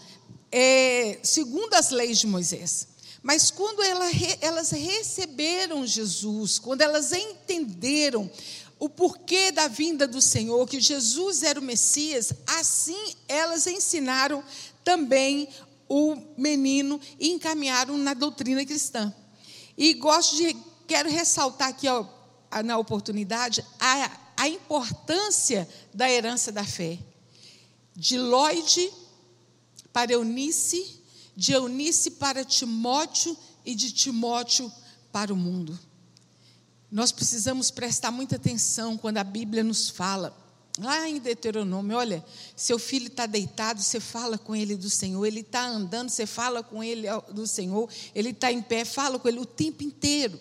é, 0.50 1.18
segundo 1.22 1.72
as 1.72 1.90
leis 1.90 2.18
de 2.18 2.26
Moisés. 2.26 2.88
Mas 3.22 3.50
quando 3.50 3.82
ela, 3.82 4.06
elas 4.40 4.70
receberam 4.70 5.86
Jesus, 5.86 6.58
quando 6.58 6.80
elas 6.80 7.12
entenderam 7.12 8.30
o 8.80 8.88
porquê 8.88 9.52
da 9.52 9.68
vinda 9.68 10.08
do 10.08 10.20
Senhor, 10.20 10.66
que 10.66 10.80
Jesus 10.80 11.44
era 11.44 11.60
o 11.60 11.62
Messias, 11.62 12.32
assim 12.46 13.14
elas 13.28 13.66
ensinaram 13.68 14.42
também 14.82 15.48
o 15.88 16.16
menino 16.36 17.00
e 17.20 17.30
encaminharam 17.30 17.96
na 17.96 18.12
doutrina 18.12 18.64
cristã. 18.66 19.14
E 19.78 19.94
gosto 19.94 20.36
de, 20.36 20.56
quero 20.88 21.08
ressaltar 21.08 21.68
aqui 21.68 21.86
ó, 21.86 22.04
na 22.64 22.76
oportunidade 22.76 23.64
a, 23.78 24.10
a 24.36 24.48
importância 24.48 25.68
da 25.94 26.10
herança 26.10 26.50
da 26.50 26.64
fé. 26.64 26.98
De 27.94 28.18
Lloyd 28.18 28.92
para 29.92 30.12
Eunice, 30.12 31.01
de 31.36 31.52
Eunice 31.52 32.12
para 32.12 32.44
Timóteo 32.44 33.36
e 33.64 33.74
de 33.74 33.92
Timóteo 33.92 34.70
para 35.10 35.32
o 35.32 35.36
mundo. 35.36 35.78
Nós 36.90 37.10
precisamos 37.10 37.70
prestar 37.70 38.10
muita 38.10 38.36
atenção 38.36 38.98
quando 38.98 39.18
a 39.18 39.24
Bíblia 39.24 39.64
nos 39.64 39.88
fala 39.88 40.42
Lá 40.78 41.06
em 41.06 41.18
Deuteronômio, 41.18 41.98
olha, 41.98 42.24
seu 42.56 42.78
filho 42.78 43.08
está 43.08 43.26
deitado, 43.26 43.82
você 43.82 44.00
fala 44.00 44.38
com 44.38 44.56
ele 44.56 44.74
do 44.74 44.88
Senhor, 44.88 45.24
ele 45.26 45.40
está 45.40 45.66
andando, 45.66 46.08
você 46.08 46.24
fala 46.24 46.62
com 46.62 46.82
ele 46.82 47.06
do 47.30 47.46
Senhor, 47.46 47.90
ele 48.14 48.30
está 48.30 48.50
em 48.50 48.62
pé, 48.62 48.82
fala 48.84 49.18
com 49.18 49.28
ele 49.28 49.38
o 49.38 49.44
tempo 49.44 49.82
inteiro. 49.82 50.40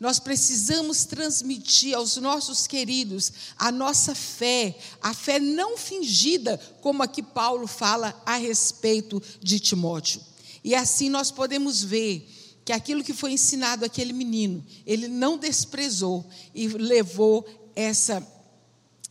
Nós 0.00 0.20
precisamos 0.20 1.04
transmitir 1.04 1.96
aos 1.96 2.16
nossos 2.16 2.66
queridos 2.66 3.32
a 3.56 3.72
nossa 3.72 4.14
fé, 4.14 4.78
a 5.02 5.12
fé 5.12 5.40
não 5.40 5.76
fingida, 5.76 6.56
como 6.80 7.02
aqui 7.02 7.22
Paulo 7.22 7.66
fala 7.66 8.20
a 8.24 8.36
respeito 8.36 9.20
de 9.42 9.58
Timóteo. 9.58 10.20
E 10.62 10.74
assim 10.74 11.08
nós 11.08 11.30
podemos 11.30 11.82
ver 11.82 12.28
que 12.64 12.72
aquilo 12.72 13.02
que 13.02 13.12
foi 13.12 13.32
ensinado 13.32 13.84
àquele 13.84 14.12
menino, 14.12 14.64
ele 14.86 15.08
não 15.08 15.36
desprezou 15.36 16.24
e 16.54 16.68
levou 16.68 17.44
essa 17.74 18.24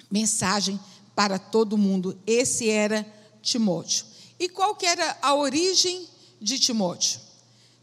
mensagem 0.10 0.80
para 1.16 1.38
todo 1.38 1.78
mundo. 1.78 2.18
Esse 2.26 2.70
era 2.70 3.06
Timóteo. 3.42 4.06
E 4.40 4.48
qual 4.48 4.76
que 4.76 4.86
era 4.86 5.18
a 5.22 5.34
origem 5.34 6.08
de 6.40 6.60
Timóteo? 6.60 7.27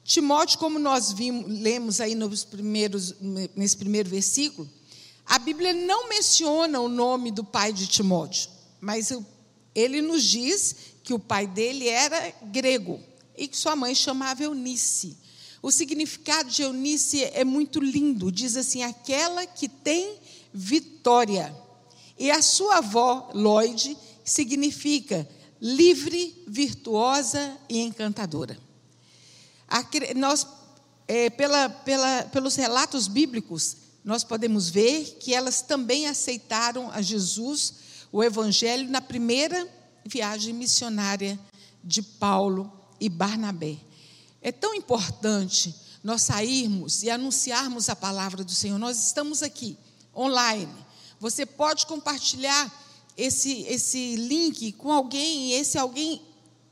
Timóteo, 0.04 0.58
como 0.58 0.78
nós 0.78 1.12
vimos, 1.12 1.50
lemos 1.50 2.00
aí 2.00 2.14
nos 2.14 2.44
primeiros, 2.44 3.14
nesse 3.56 3.76
primeiro 3.76 4.10
versículo, 4.10 4.68
a 5.24 5.38
Bíblia 5.38 5.72
não 5.72 6.08
menciona 6.08 6.78
o 6.78 6.88
nome 6.88 7.30
do 7.30 7.42
pai 7.42 7.72
de 7.72 7.86
Timóteo, 7.86 8.50
mas 8.80 9.10
ele 9.74 10.02
nos 10.02 10.22
diz 10.22 10.76
que 11.02 11.14
o 11.14 11.18
pai 11.18 11.46
dele 11.46 11.88
era 11.88 12.34
grego 12.42 13.00
e 13.36 13.48
que 13.48 13.56
sua 13.56 13.74
mãe 13.74 13.94
chamava 13.94 14.42
Eunice. 14.42 15.16
O 15.62 15.72
significado 15.72 16.50
de 16.50 16.60
Eunice 16.60 17.24
é 17.24 17.42
muito 17.42 17.80
lindo. 17.80 18.30
Diz 18.30 18.54
assim: 18.54 18.82
aquela 18.82 19.46
que 19.46 19.66
tem 19.66 20.18
vitória. 20.52 21.54
E 22.18 22.30
a 22.30 22.42
sua 22.42 22.76
avó, 22.76 23.30
Lloyd, 23.32 23.96
significa 24.22 25.26
livre, 25.60 26.44
virtuosa 26.46 27.56
e 27.66 27.80
encantadora. 27.80 28.58
Nós, 30.16 30.46
é, 31.08 31.30
pela, 31.30 31.68
pela, 31.68 32.22
pelos 32.24 32.56
relatos 32.56 33.08
bíblicos, 33.08 33.76
nós 34.04 34.22
podemos 34.22 34.68
ver 34.68 35.16
que 35.18 35.34
elas 35.34 35.62
também 35.62 36.06
aceitaram 36.06 36.90
a 36.90 37.00
Jesus, 37.00 37.74
o 38.12 38.22
Evangelho, 38.22 38.90
na 38.90 39.00
primeira 39.00 39.66
viagem 40.04 40.52
missionária 40.52 41.38
de 41.82 42.02
Paulo 42.02 42.70
e 43.00 43.08
Barnabé. 43.08 43.76
É 44.42 44.52
tão 44.52 44.74
importante 44.74 45.74
nós 46.02 46.22
sairmos 46.22 47.02
e 47.02 47.10
anunciarmos 47.10 47.88
a 47.88 47.96
palavra 47.96 48.44
do 48.44 48.52
Senhor. 48.52 48.78
Nós 48.78 49.06
estamos 49.06 49.42
aqui, 49.42 49.76
online. 50.14 50.72
Você 51.18 51.46
pode 51.46 51.86
compartilhar 51.86 52.70
esse, 53.16 53.62
esse 53.62 54.16
link 54.16 54.72
com 54.72 54.92
alguém 54.92 55.48
e 55.48 55.52
esse 55.54 55.78
alguém 55.78 56.20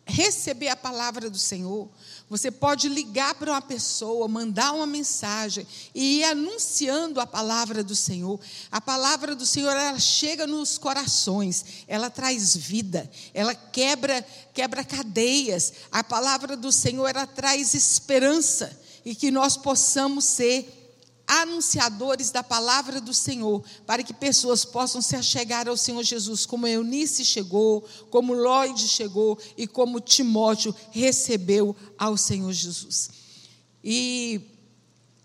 receber 0.04 0.68
a 0.68 0.76
palavra 0.76 1.30
do 1.30 1.38
Senhor. 1.38 1.88
Você 2.32 2.50
pode 2.50 2.88
ligar 2.88 3.34
para 3.34 3.50
uma 3.50 3.60
pessoa, 3.60 4.26
mandar 4.26 4.72
uma 4.72 4.86
mensagem 4.86 5.66
e 5.94 6.20
ir 6.20 6.24
anunciando 6.24 7.20
a 7.20 7.26
palavra 7.26 7.84
do 7.84 7.94
Senhor. 7.94 8.40
A 8.70 8.80
palavra 8.80 9.36
do 9.36 9.44
Senhor 9.44 9.70
ela 9.76 9.98
chega 9.98 10.46
nos 10.46 10.78
corações, 10.78 11.84
ela 11.86 12.08
traz 12.08 12.56
vida, 12.56 13.10
ela 13.34 13.54
quebra 13.54 14.26
quebra 14.54 14.82
cadeias. 14.82 15.74
A 15.92 16.02
palavra 16.02 16.56
do 16.56 16.72
Senhor 16.72 17.06
ela 17.06 17.26
traz 17.26 17.74
esperança 17.74 18.80
e 19.04 19.14
que 19.14 19.30
nós 19.30 19.58
possamos 19.58 20.24
ser 20.24 20.81
anunciadores 21.26 22.30
da 22.30 22.42
palavra 22.42 23.00
do 23.00 23.14
Senhor, 23.14 23.62
para 23.86 24.02
que 24.02 24.12
pessoas 24.12 24.64
possam 24.64 25.00
se 25.00 25.16
achegar 25.16 25.68
ao 25.68 25.76
Senhor 25.76 26.02
Jesus, 26.02 26.44
como 26.44 26.66
Eunice 26.66 27.24
chegou, 27.24 27.86
como 28.10 28.34
Lloyd 28.34 28.86
chegou 28.86 29.38
e 29.56 29.66
como 29.66 30.00
Timóteo 30.00 30.74
recebeu 30.90 31.74
ao 31.98 32.16
Senhor 32.16 32.52
Jesus. 32.52 33.10
E 33.82 34.40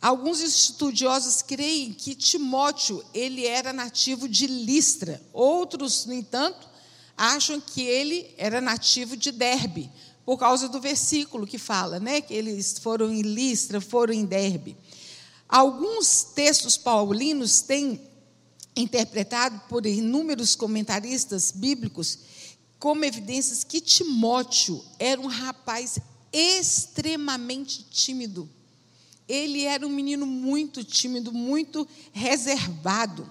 alguns 0.01 0.39
estudiosos 0.39 1.41
creem 1.41 1.93
que 1.93 2.15
Timóteo 2.15 3.03
ele 3.13 3.45
era 3.45 3.73
nativo 3.73 4.27
de 4.27 4.47
Listra, 4.47 5.21
outros, 5.33 6.05
no 6.05 6.13
entanto, 6.13 6.67
acham 7.15 7.59
que 7.59 7.81
ele 7.81 8.33
era 8.37 8.61
nativo 8.61 9.17
de 9.17 9.31
Derbe, 9.31 9.91
por 10.23 10.37
causa 10.37 10.67
do 10.67 10.79
versículo 10.79 11.47
que 11.47 11.57
fala, 11.57 11.99
né, 11.99 12.21
que 12.21 12.33
eles 12.33 12.77
foram 12.77 13.11
em 13.11 13.21
Listra, 13.21 13.79
foram 13.81 14.13
em 14.13 14.25
Derbe. 14.25 14.77
Alguns 15.47 16.23
textos 16.23 16.75
paulinos 16.75 17.61
têm 17.61 18.01
interpretado 18.75 19.61
por 19.69 19.85
inúmeros 19.85 20.55
comentaristas 20.55 21.51
bíblicos 21.51 22.19
como 22.79 23.05
evidências 23.05 23.63
que 23.63 23.81
Timóteo 23.81 24.83
era 24.99 25.19
um 25.19 25.27
rapaz 25.27 25.97
extremamente 26.31 27.83
tímido. 27.83 28.49
Ele 29.27 29.63
era 29.63 29.85
um 29.85 29.89
menino 29.89 30.25
muito 30.25 30.83
tímido, 30.83 31.33
muito 31.33 31.87
reservado, 32.11 33.29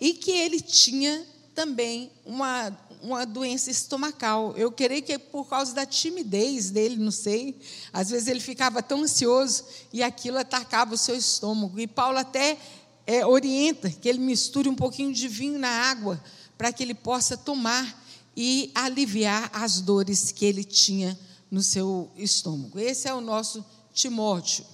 e 0.00 0.14
que 0.14 0.30
ele 0.30 0.60
tinha 0.60 1.26
também 1.54 2.10
uma, 2.24 2.70
uma 3.04 3.26
doença 3.26 3.70
estomacal. 3.70 4.54
Eu 4.56 4.72
creio 4.72 5.02
que 5.02 5.12
é 5.12 5.18
por 5.18 5.46
causa 5.46 5.74
da 5.74 5.84
timidez 5.84 6.70
dele, 6.70 6.96
não 6.96 7.10
sei. 7.10 7.60
Às 7.92 8.08
vezes 8.08 8.28
ele 8.28 8.40
ficava 8.40 8.82
tão 8.82 9.02
ansioso 9.02 9.64
e 9.92 10.02
aquilo 10.02 10.38
atacava 10.38 10.94
o 10.94 10.98
seu 10.98 11.14
estômago. 11.14 11.78
E 11.78 11.86
Paulo 11.86 12.18
até 12.18 12.58
é, 13.06 13.24
orienta 13.26 13.90
que 13.90 14.08
ele 14.08 14.18
misture 14.18 14.68
um 14.68 14.74
pouquinho 14.74 15.12
de 15.12 15.28
vinho 15.28 15.58
na 15.58 15.68
água 15.68 16.22
para 16.56 16.72
que 16.72 16.82
ele 16.82 16.94
possa 16.94 17.36
tomar 17.36 18.02
e 18.34 18.70
aliviar 18.74 19.50
as 19.52 19.80
dores 19.80 20.32
que 20.32 20.46
ele 20.46 20.64
tinha 20.64 21.18
no 21.50 21.62
seu 21.62 22.10
estômago. 22.16 22.78
Esse 22.78 23.06
é 23.06 23.14
o 23.14 23.20
nosso 23.20 23.64
Timóteo. 23.92 24.64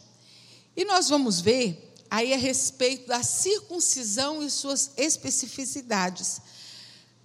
E 0.76 0.84
nós 0.84 1.08
vamos 1.08 1.40
ver 1.40 1.94
aí 2.08 2.32
a 2.32 2.38
respeito 2.38 3.08
da 3.08 3.22
circuncisão 3.22 4.42
e 4.42 4.50
suas 4.50 4.92
especificidades. 4.96 6.40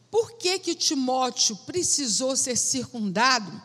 Por 0.10 0.34
que, 0.38 0.60
que 0.60 0.76
Timóteo 0.76 1.56
precisou 1.66 2.36
ser 2.36 2.56
circundado 2.56 3.62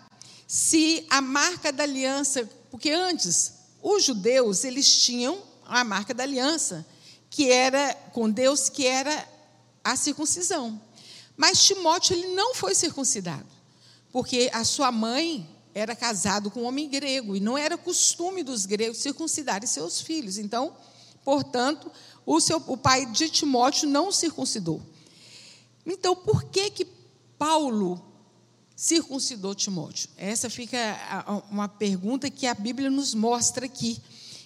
se 0.46 1.06
a 1.08 1.20
marca 1.20 1.72
da 1.72 1.84
aliança, 1.84 2.48
porque 2.70 2.90
antes 2.90 3.52
os 3.82 4.02
judeus 4.02 4.64
eles 4.64 5.02
tinham 5.02 5.38
a 5.64 5.84
marca 5.84 6.12
da 6.12 6.24
aliança, 6.24 6.84
que 7.30 7.50
era 7.50 7.94
com 8.12 8.28
Deus, 8.28 8.68
que 8.68 8.84
era 8.84 9.28
a 9.84 9.94
circuncisão. 9.94 10.80
Mas 11.36 11.64
Timóteo 11.64 12.16
ele 12.16 12.34
não 12.34 12.54
foi 12.54 12.74
circuncidado, 12.74 13.46
porque 14.10 14.50
a 14.52 14.64
sua 14.64 14.90
mãe 14.90 15.48
era 15.72 15.94
casado 15.94 16.50
com 16.50 16.62
um 16.62 16.66
homem 16.66 16.88
grego 16.88 17.36
e 17.36 17.40
não 17.40 17.56
era 17.56 17.78
costume 17.78 18.42
dos 18.42 18.66
gregos 18.66 18.98
circuncidarem 18.98 19.68
seus 19.68 20.00
filhos. 20.00 20.36
Então, 20.36 20.74
portanto, 21.24 21.90
o, 22.26 22.40
seu, 22.40 22.62
o 22.66 22.76
pai 22.76 23.06
de 23.06 23.28
Timóteo 23.28 23.88
não 23.88 24.10
circuncidou. 24.10 24.82
Então, 25.90 26.14
por 26.14 26.44
que 26.44 26.70
que 26.70 26.86
Paulo 27.36 28.00
circuncidou 28.76 29.56
Timóteo? 29.56 30.08
Essa 30.16 30.48
fica 30.48 31.44
uma 31.50 31.68
pergunta 31.68 32.30
que 32.30 32.46
a 32.46 32.54
Bíblia 32.54 32.88
nos 32.88 33.12
mostra 33.12 33.66
aqui, 33.66 34.00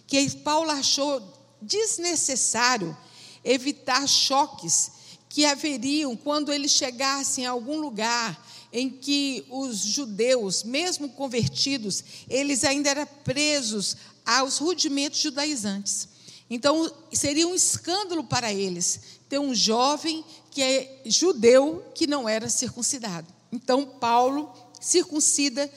que 0.06 0.30
Paulo 0.36 0.70
achou 0.70 1.22
desnecessário 1.60 2.96
evitar 3.44 4.06
choques 4.08 4.90
que 5.28 5.44
haveriam 5.44 6.16
quando 6.16 6.50
ele 6.50 6.68
chegasse 6.68 7.42
em 7.42 7.46
algum 7.46 7.78
lugar 7.78 8.42
em 8.72 8.88
que 8.88 9.44
os 9.50 9.78
judeus, 9.80 10.64
mesmo 10.64 11.10
convertidos, 11.10 12.02
eles 12.28 12.64
ainda 12.64 12.90
eram 12.90 13.06
presos 13.22 13.98
aos 14.24 14.58
rudimentos 14.58 15.20
judaizantes. 15.20 16.08
Então, 16.48 16.90
seria 17.12 17.46
um 17.46 17.54
escândalo 17.54 18.24
para 18.24 18.52
eles 18.52 19.00
ter 19.34 19.40
um 19.40 19.52
jovem 19.52 20.24
que 20.48 20.62
é 20.62 21.02
judeu 21.06 21.84
que 21.92 22.06
não 22.06 22.28
era 22.28 22.48
circuncidado. 22.48 23.26
Então, 23.50 23.84
Paulo 23.84 24.48
circuncida 24.80 25.68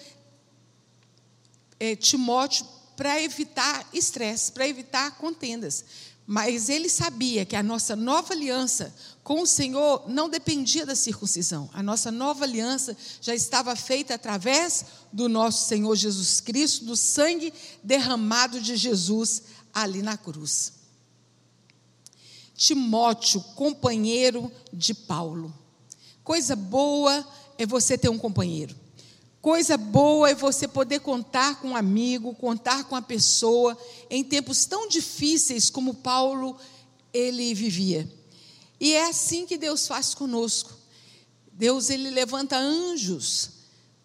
é, 1.80 1.96
Timóteo 1.96 2.68
para 2.96 3.20
evitar 3.20 3.90
estresse, 3.92 4.52
para 4.52 4.68
evitar 4.68 5.18
contendas. 5.18 5.84
Mas 6.28 6.70
ele 6.70 6.88
sabia 6.88 7.46
que 7.46 7.56
a 7.56 7.64
nossa 7.64 7.96
nova 7.96 8.34
aliança 8.34 8.94
com 9.24 9.42
o 9.42 9.48
Senhor 9.48 10.08
não 10.08 10.30
dependia 10.30 10.86
da 10.86 10.96
circuncisão. 10.96 11.68
A 11.74 11.82
nossa 11.82 12.12
nova 12.12 12.44
aliança 12.44 12.96
já 13.20 13.34
estava 13.34 13.76
feita 13.76 14.14
através 14.14 14.86
do 15.12 15.28
nosso 15.28 15.68
Senhor 15.68 15.96
Jesus 15.96 16.40
Cristo, 16.42 16.86
do 16.86 16.96
sangue 16.96 17.52
derramado 17.84 18.62
de 18.62 18.76
Jesus 18.76 19.42
ali 19.74 20.04
na 20.04 20.16
cruz. 20.16 20.77
Timóteo, 22.58 23.40
companheiro 23.56 24.52
de 24.74 24.92
Paulo. 24.92 25.54
Coisa 26.24 26.56
boa 26.56 27.26
é 27.56 27.66
você 27.68 27.96
ter 27.96 28.10
um 28.10 28.18
companheiro. 28.18 28.76
Coisa 29.40 29.78
boa 29.78 30.32
é 30.32 30.34
você 30.34 30.68
poder 30.68 31.00
contar 31.02 31.62
com 31.62 31.70
um 31.70 31.76
amigo, 31.78 32.34
contar 32.34 32.86
com 32.86 32.96
a 32.96 33.02
pessoa 33.02 33.78
em 34.10 34.24
tempos 34.24 34.66
tão 34.66 34.88
difíceis 34.90 35.70
como 35.70 35.94
Paulo 35.94 36.58
ele 37.14 37.54
vivia. 37.54 38.12
E 38.80 38.94
é 38.94 39.08
assim 39.08 39.46
que 39.46 39.58
Deus 39.58 39.88
faz 39.88 40.16
conosco. 40.16 40.74
Deus 41.54 41.92
ele 41.92 42.10
levanta 42.10 42.58
anjos. 42.58 43.52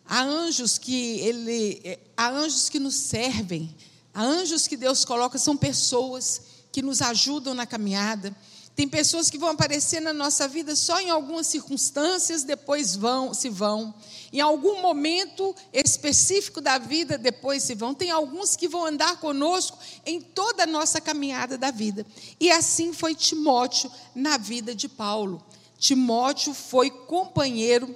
Há 0.04 0.22
anjos 0.22 0.76
que 0.76 1.20
ele 1.20 1.98
há 2.14 2.28
anjos 2.28 2.68
que 2.68 2.78
nos 2.78 2.96
servem. 2.96 3.74
Há 4.12 4.22
anjos 4.22 4.68
que 4.68 4.76
Deus 4.76 5.06
coloca 5.06 5.38
são 5.38 5.56
pessoas 5.56 6.51
que 6.72 6.82
nos 6.82 7.02
ajudam 7.02 7.52
na 7.54 7.66
caminhada. 7.66 8.34
Tem 8.74 8.88
pessoas 8.88 9.28
que 9.28 9.36
vão 9.36 9.50
aparecer 9.50 10.00
na 10.00 10.14
nossa 10.14 10.48
vida 10.48 10.74
só 10.74 10.98
em 10.98 11.10
algumas 11.10 11.46
circunstâncias, 11.46 12.42
depois 12.42 12.96
vão, 12.96 13.34
se 13.34 13.50
vão. 13.50 13.94
Em 14.32 14.40
algum 14.40 14.80
momento 14.80 15.54
específico 15.74 16.58
da 16.58 16.78
vida, 16.78 17.18
depois 17.18 17.62
se 17.62 17.74
vão. 17.74 17.92
Tem 17.92 18.10
alguns 18.10 18.56
que 18.56 18.66
vão 18.66 18.86
andar 18.86 19.20
conosco 19.20 19.78
em 20.06 20.22
toda 20.22 20.62
a 20.62 20.66
nossa 20.66 21.02
caminhada 21.02 21.58
da 21.58 21.70
vida. 21.70 22.06
E 22.40 22.50
assim 22.50 22.94
foi 22.94 23.14
Timóteo 23.14 23.92
na 24.14 24.38
vida 24.38 24.74
de 24.74 24.88
Paulo. 24.88 25.44
Timóteo 25.78 26.54
foi 26.54 26.90
companheiro 26.90 27.94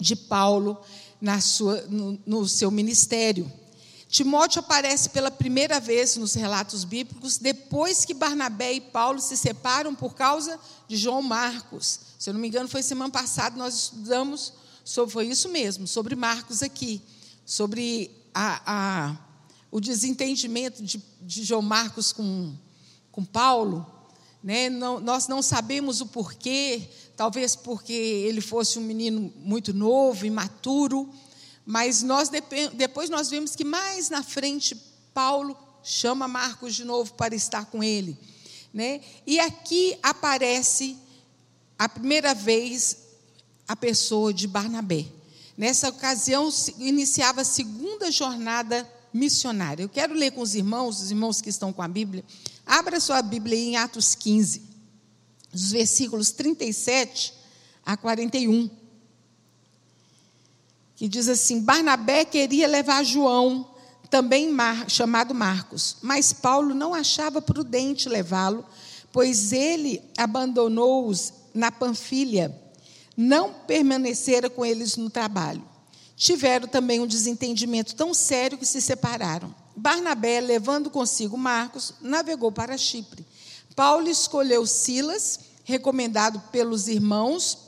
de 0.00 0.16
Paulo 0.16 0.80
na 1.20 1.38
sua, 1.40 1.82
no, 1.82 2.18
no 2.24 2.48
seu 2.48 2.70
ministério. 2.70 3.52
Timóteo 4.12 4.60
aparece 4.60 5.08
pela 5.08 5.30
primeira 5.30 5.80
vez 5.80 6.16
nos 6.18 6.34
relatos 6.34 6.84
bíblicos 6.84 7.38
depois 7.38 8.04
que 8.04 8.12
Barnabé 8.12 8.74
e 8.74 8.80
Paulo 8.82 9.18
se 9.18 9.38
separam 9.38 9.94
por 9.94 10.14
causa 10.14 10.60
de 10.86 10.98
João 10.98 11.22
Marcos. 11.22 11.98
Se 12.18 12.28
eu 12.28 12.34
não 12.34 12.40
me 12.42 12.48
engano, 12.48 12.68
foi 12.68 12.82
semana 12.82 13.10
passada 13.10 13.56
nós 13.56 13.72
estudamos 13.74 14.52
sobre 14.84 15.12
foi 15.14 15.26
isso 15.28 15.48
mesmo, 15.48 15.86
sobre 15.86 16.14
Marcos 16.14 16.62
aqui, 16.62 17.00
sobre 17.46 18.10
a, 18.34 18.60
a, 18.66 19.16
o 19.70 19.80
desentendimento 19.80 20.82
de, 20.82 21.02
de 21.22 21.42
João 21.42 21.62
Marcos 21.62 22.12
com, 22.12 22.54
com 23.10 23.24
Paulo. 23.24 23.90
Né? 24.44 24.68
Não, 24.68 25.00
nós 25.00 25.26
não 25.26 25.40
sabemos 25.40 26.02
o 26.02 26.06
porquê, 26.06 26.86
talvez 27.16 27.56
porque 27.56 27.94
ele 27.94 28.42
fosse 28.42 28.78
um 28.78 28.82
menino 28.82 29.32
muito 29.38 29.72
novo, 29.72 30.26
imaturo 30.26 31.10
mas 31.64 32.02
nós 32.02 32.30
depois 32.74 33.08
nós 33.08 33.30
vemos 33.30 33.54
que 33.54 33.64
mais 33.64 34.10
na 34.10 34.22
frente 34.22 34.74
Paulo 35.14 35.56
chama 35.82 36.26
Marcos 36.26 36.74
de 36.74 36.84
novo 36.84 37.14
para 37.14 37.34
estar 37.34 37.66
com 37.66 37.82
ele, 37.82 38.18
né? 38.72 39.00
E 39.26 39.38
aqui 39.38 39.96
aparece 40.02 40.96
a 41.78 41.88
primeira 41.88 42.34
vez 42.34 42.98
a 43.66 43.76
pessoa 43.76 44.32
de 44.32 44.46
Barnabé. 44.46 45.06
Nessa 45.56 45.88
ocasião 45.88 46.48
iniciava 46.78 47.42
a 47.42 47.44
segunda 47.44 48.10
jornada 48.10 48.88
missionária. 49.12 49.82
Eu 49.82 49.88
quero 49.88 50.14
ler 50.14 50.32
com 50.32 50.40
os 50.40 50.54
irmãos, 50.54 51.00
os 51.00 51.10
irmãos 51.10 51.40
que 51.40 51.50
estão 51.50 51.72
com 51.72 51.82
a 51.82 51.88
Bíblia. 51.88 52.24
Abra 52.64 53.00
sua 53.00 53.20
Bíblia 53.20 53.58
em 53.58 53.76
Atos 53.76 54.14
15, 54.14 54.62
os 55.52 55.70
versículos 55.70 56.30
37 56.30 57.34
a 57.84 57.96
41 57.96 58.81
que 61.02 61.08
diz 61.08 61.28
assim: 61.28 61.60
Barnabé 61.60 62.24
queria 62.24 62.68
levar 62.68 63.04
João, 63.04 63.68
também 64.08 64.48
Mar, 64.48 64.88
chamado 64.88 65.34
Marcos, 65.34 65.96
mas 66.00 66.32
Paulo 66.32 66.76
não 66.76 66.94
achava 66.94 67.42
prudente 67.42 68.08
levá-lo, 68.08 68.64
pois 69.10 69.52
ele 69.52 70.00
abandonou-os 70.16 71.32
na 71.52 71.72
Panfilha, 71.72 72.56
não 73.16 73.52
permanecera 73.52 74.48
com 74.48 74.64
eles 74.64 74.96
no 74.96 75.10
trabalho. 75.10 75.64
Tiveram 76.14 76.68
também 76.68 77.00
um 77.00 77.06
desentendimento 77.08 77.96
tão 77.96 78.14
sério 78.14 78.56
que 78.56 78.64
se 78.64 78.80
separaram. 78.80 79.52
Barnabé, 79.74 80.40
levando 80.40 80.88
consigo 80.88 81.36
Marcos, 81.36 81.94
navegou 82.00 82.52
para 82.52 82.78
Chipre. 82.78 83.26
Paulo 83.74 84.08
escolheu 84.08 84.64
Silas, 84.64 85.40
recomendado 85.64 86.38
pelos 86.52 86.86
irmãos, 86.86 87.58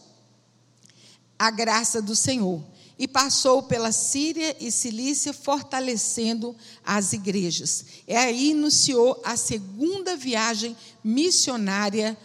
a 1.37 1.51
graça 1.51 2.01
do 2.01 2.15
Senhor 2.15 2.63
e 2.99 3.09
passou 3.09 3.63
pela 3.63 3.91
Síria 3.91 4.57
e 4.61 4.71
Cilícia, 4.71 5.33
fortalecendo 5.33 6.55
as 6.85 7.13
igrejas. 7.13 7.85
E 8.07 8.15
aí 8.15 8.51
iniciou 8.51 9.21
a 9.25 9.37
segunda 9.37 10.17
viagem 10.17 10.77
missionária 11.03 12.17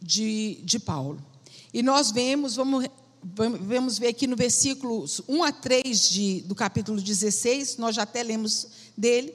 de, 0.00 0.58
de 0.62 0.78
Paulo. 0.78 1.24
E 1.72 1.82
nós 1.82 2.10
vemos, 2.10 2.56
vamos, 2.56 2.86
vamos 3.22 3.98
ver 3.98 4.08
aqui 4.08 4.26
no 4.26 4.36
versículo 4.36 5.04
1 5.28 5.44
a 5.44 5.52
3 5.52 6.10
de, 6.10 6.40
do 6.42 6.54
capítulo 6.54 7.00
16, 7.00 7.76
nós 7.78 7.96
já 7.96 8.02
até 8.02 8.22
lemos 8.22 8.68
dele, 8.96 9.34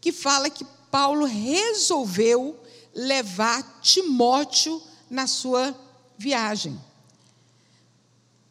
que 0.00 0.10
fala 0.10 0.50
que 0.50 0.64
Paulo 0.90 1.24
resolveu 1.24 2.60
levar 2.94 3.80
Timóteo 3.80 4.80
na 5.10 5.26
sua 5.26 5.74
viagem. 6.16 6.78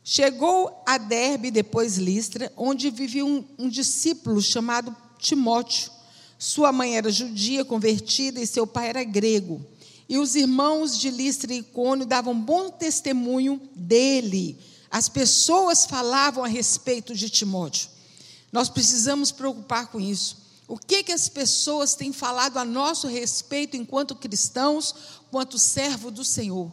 Chegou 0.04 0.84
a 0.86 0.98
Derbe, 0.98 1.50
depois 1.50 1.98
Listra, 1.98 2.52
onde 2.58 2.89
vivia 2.89 3.26
um, 3.26 3.46
um 3.58 3.70
discípulo 3.70 4.42
chamado 4.42 4.96
Timóteo. 5.18 5.89
Sua 6.38 6.74
mãe 6.74 6.98
era 6.98 7.10
judia 7.10 7.63
convertida 7.63 8.42
e 8.42 8.46
seu 8.46 8.68
pai 8.68 8.89
era 8.89 9.04
grego. 9.04 9.66
E 10.10 10.18
os 10.18 10.36
irmãos 10.36 11.00
de 11.00 11.10
Listra 11.10 11.54
e 11.54 11.60
Icônio 11.60 12.06
davam 12.06 12.38
bom 12.38 12.70
testemunho 12.70 13.62
dele. 13.74 14.60
As 14.92 15.08
pessoas 15.08 15.86
falavam 15.86 16.44
a 16.44 16.48
respeito 16.48 17.16
de 17.16 17.30
Timóteo. 17.30 17.89
Nós 18.52 18.68
precisamos 18.68 19.32
preocupar 19.32 19.88
com 19.88 20.02
isso. 20.02 20.44
O 20.68 20.78
que, 20.78 21.04
que 21.04 21.13
as 21.13 21.30
pessoas 21.30 21.96
têm 21.96 22.12
falado 22.12 22.58
a 22.58 22.66
nosso 22.66 23.08
respeito 23.08 23.78
enquanto 23.78 24.16
cristãos, 24.16 24.94
quanto 25.32 25.58
servo 25.58 26.12
do 26.12 26.26
Senhor? 26.26 26.70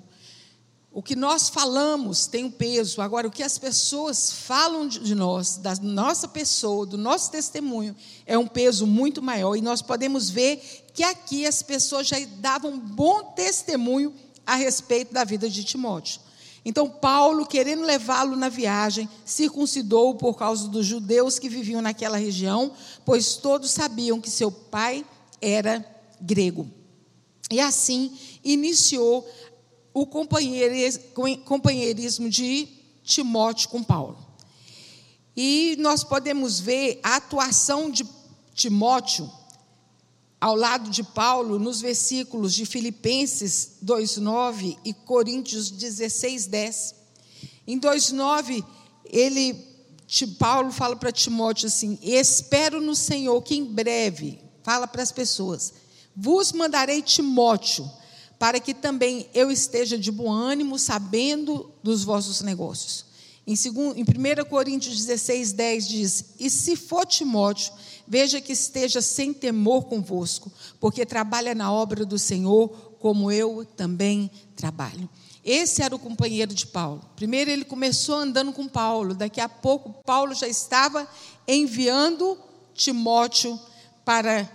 O 0.92 1.03
que 1.03 1.14
nós 1.14 1.48
falamos 1.48 2.26
tem 2.26 2.44
um 2.44 2.50
peso. 2.50 3.00
Agora, 3.00 3.29
o 3.29 3.31
que 3.31 3.44
as 3.44 3.57
pessoas 3.59 4.33
falam 4.33 4.88
de 4.88 5.14
nós, 5.14 5.57
da 5.57 5.74
nossa 5.76 6.26
pessoa, 6.26 6.85
do 6.85 6.98
nosso 6.98 7.31
testemunho, 7.31 7.94
é 8.26 8.37
um 8.37 8.46
peso 8.46 8.87
muito 8.88 9.22
maior. 9.22 9.55
E 9.55 9.61
nós 9.61 9.81
podemos 9.81 10.29
ver 10.29 10.57
que 10.92 11.05
aqui 11.05 11.46
as 11.46 11.62
pessoas 11.62 12.09
já 12.09 12.16
davam 12.38 12.76
bom 12.76 13.22
testemunho 13.22 14.12
a 14.44 14.57
respeito 14.57 15.14
da 15.14 15.22
vida 15.22 15.48
de 15.48 15.62
Timóteo. 15.62 16.20
Então, 16.64 16.90
Paulo, 16.90 17.46
querendo 17.46 17.83
levá-lo 17.83 18.35
na 18.35 18.48
viagem, 18.48 19.09
circuncidou 19.24 20.16
por 20.16 20.37
causa 20.37 20.68
dos 20.68 20.85
judeus 20.85 21.38
que 21.38 21.48
viviam 21.48 21.81
naquela 21.81 22.18
região, 22.18 22.72
pois 23.05 23.37
todos 23.37 23.70
sabiam 23.70 24.20
que 24.20 24.31
seu 24.31 24.50
pai 24.50 25.07
era 25.40 25.85
grego. 26.20 26.68
E 27.50 27.61
assim 27.61 28.12
iniciou 28.44 29.26
o 29.92 30.07
companheirismo 30.07 32.29
de 32.29 32.68
Timóteo 33.03 33.68
com 33.68 33.83
Paulo. 33.83 34.18
E 35.37 35.76
nós 35.79 36.05
podemos 36.05 36.61
ver 36.61 37.00
a 37.03 37.16
atuação 37.16 37.90
de 37.90 38.07
Timóteo 38.55 39.31
ao 40.40 40.57
lado 40.57 40.90
de 40.90 41.03
Paulo 41.03 41.59
nos 41.59 41.81
versículos 41.81 42.55
de 42.55 42.64
Filipenses 42.64 43.72
2:9 43.83 44.79
e 44.85 44.94
Coríntios 44.94 45.70
16:10. 45.70 46.94
Em 47.66 47.79
2:9, 47.79 48.64
ele 49.05 49.68
Paulo 50.38 50.72
fala 50.72 50.96
para 50.96 51.12
Timóteo 51.12 51.68
assim: 51.68 51.98
"Espero 52.03 52.81
no 52.81 52.96
Senhor 52.96 53.40
que 53.42 53.55
em 53.55 53.64
breve, 53.64 54.40
fala 54.62 54.87
para 54.87 55.03
as 55.03 55.12
pessoas, 55.12 55.74
vos 56.16 56.53
mandarei 56.53 57.03
Timóteo, 57.03 57.88
para 58.40 58.59
que 58.59 58.72
também 58.72 59.29
eu 59.35 59.50
esteja 59.50 59.98
de 59.98 60.11
bom 60.11 60.33
ânimo, 60.33 60.79
sabendo 60.79 61.70
dos 61.83 62.05
vossos 62.05 62.40
negócios. 62.40 63.05
Em, 63.46 63.53
1 63.53 64.48
Coríntios 64.48 64.96
16, 64.96 65.53
10 65.53 65.88
diz: 65.88 66.24
E 66.38 66.48
se 66.48 66.74
for 66.74 67.05
Timóteo, 67.05 67.70
veja 68.09 68.40
que 68.40 68.55
esteja 68.55 69.03
sem 69.03 69.35
temor 69.35 69.85
convosco, 69.85 70.50
porque 70.81 71.05
trabalha 71.05 71.55
na 71.55 71.70
obra 71.70 72.03
do 72.07 72.18
Senhor, 72.18 72.70
como 72.98 73.31
eu 73.31 73.66
também 73.76 74.31
trabalho. 74.57 75.07
Esse 75.44 75.83
era 75.83 75.94
o 75.94 75.98
companheiro 75.98 76.55
de 76.55 76.66
Paulo. 76.66 77.05
Primeiro 77.16 77.50
ele 77.50 77.64
começou 77.64 78.16
andando 78.16 78.55
com 78.55 78.66
Paulo, 78.66 79.12
daqui 79.12 79.40
a 79.42 79.50
pouco 79.50 80.03
Paulo 80.03 80.35
já 80.35 80.48
estava 80.48 81.07
enviando 81.46 82.38
Timóteo 82.72 83.61
para, 84.03 84.50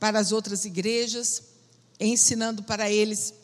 para 0.00 0.18
as 0.18 0.32
outras 0.32 0.64
igrejas, 0.64 1.51
ensinando 2.04 2.62
para 2.62 2.90
eles, 2.90 3.34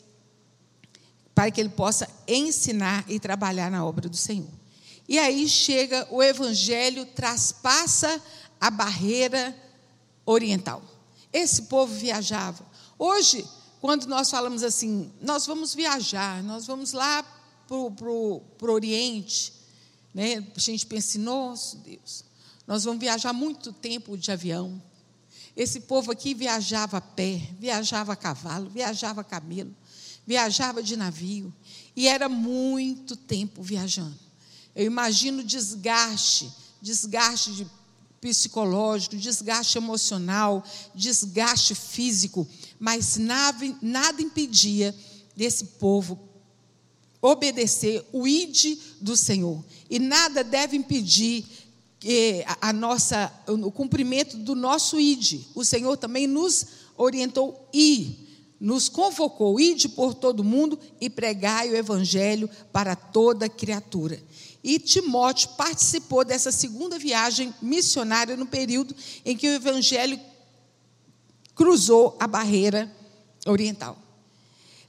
para 1.33 1.49
que 1.49 1.59
ele 1.59 1.69
possa 1.69 2.07
ensinar 2.27 3.05
e 3.07 3.19
trabalhar 3.19 3.71
na 3.71 3.85
obra 3.85 4.09
do 4.09 4.17
Senhor. 4.17 4.49
E 5.07 5.17
aí 5.17 5.47
chega 5.47 6.07
o 6.11 6.21
evangelho, 6.21 7.05
traspassa 7.05 8.21
a 8.59 8.69
barreira 8.69 9.55
oriental. 10.25 10.83
Esse 11.31 11.63
povo 11.63 11.93
viajava. 11.93 12.65
Hoje, 12.97 13.45
quando 13.81 14.05
nós 14.07 14.29
falamos 14.29 14.61
assim, 14.61 15.11
nós 15.21 15.45
vamos 15.45 15.73
viajar, 15.73 16.43
nós 16.43 16.67
vamos 16.67 16.91
lá 16.91 17.23
para 17.67 17.77
o 17.77 18.43
Oriente, 18.61 19.53
né? 20.13 20.45
a 20.55 20.59
gente 20.59 20.85
pensa 20.85 21.09
assim, 21.09 21.19
nosso 21.19 21.77
Deus, 21.77 22.25
nós 22.67 22.83
vamos 22.83 22.99
viajar 22.99 23.31
muito 23.31 23.71
tempo 23.71 24.17
de 24.17 24.31
avião, 24.31 24.81
esse 25.55 25.81
povo 25.81 26.11
aqui 26.11 26.33
viajava 26.33 26.97
a 26.97 27.01
pé, 27.01 27.41
viajava 27.59 28.13
a 28.13 28.15
cavalo, 28.15 28.69
viajava 28.69 29.21
a 29.21 29.23
camelo, 29.23 29.75
viajava 30.25 30.81
de 30.81 30.95
navio 30.95 31.53
e 31.95 32.07
era 32.07 32.29
muito 32.29 33.15
tempo 33.15 33.61
viajando. 33.61 34.17
Eu 34.75 34.85
imagino 34.85 35.43
desgaste, 35.43 36.51
desgaste 36.81 37.53
de 37.53 37.67
psicológico, 38.21 39.15
desgaste 39.15 39.77
emocional, 39.77 40.63
desgaste 40.93 41.73
físico, 41.73 42.47
mas 42.79 43.17
nada, 43.17 43.75
nada 43.81 44.21
impedia 44.21 44.95
desse 45.35 45.65
povo 45.65 46.29
obedecer 47.21 48.05
o 48.11 48.27
ide 48.27 48.79
do 49.01 49.15
Senhor. 49.15 49.63
E 49.89 49.99
nada 49.99 50.43
deve 50.43 50.77
impedir 50.77 51.45
que 51.99 52.43
a, 52.61 52.71
nossa, 52.71 53.31
o 53.47 53.71
cumprimento 53.71 54.37
do 54.37 54.55
nosso 54.55 54.99
ide. 54.99 55.47
O 55.53 55.65
Senhor 55.65 55.97
também 55.97 56.27
nos 56.27 56.65
orientou 56.97 57.67
ir 57.73 58.29
nos 58.59 58.89
convocou, 58.89 59.59
ide 59.59 59.87
por 59.87 60.13
todo 60.13 60.43
mundo 60.43 60.77
e 60.99 61.09
pregai 61.09 61.69
o 61.69 61.75
evangelho 61.75 62.49
para 62.73 62.95
toda 62.95 63.47
criatura. 63.47 64.21
E 64.61 64.77
Timóteo 64.77 65.49
participou 65.55 66.25
dessa 66.25 66.51
segunda 66.51 66.99
viagem 66.99 67.53
missionária 67.61 68.35
no 68.35 68.45
período 68.45 68.93
em 69.23 69.37
que 69.37 69.47
o 69.47 69.53
evangelho 69.53 70.19
cruzou 71.55 72.17
a 72.19 72.27
barreira 72.27 72.91
oriental. 73.45 73.97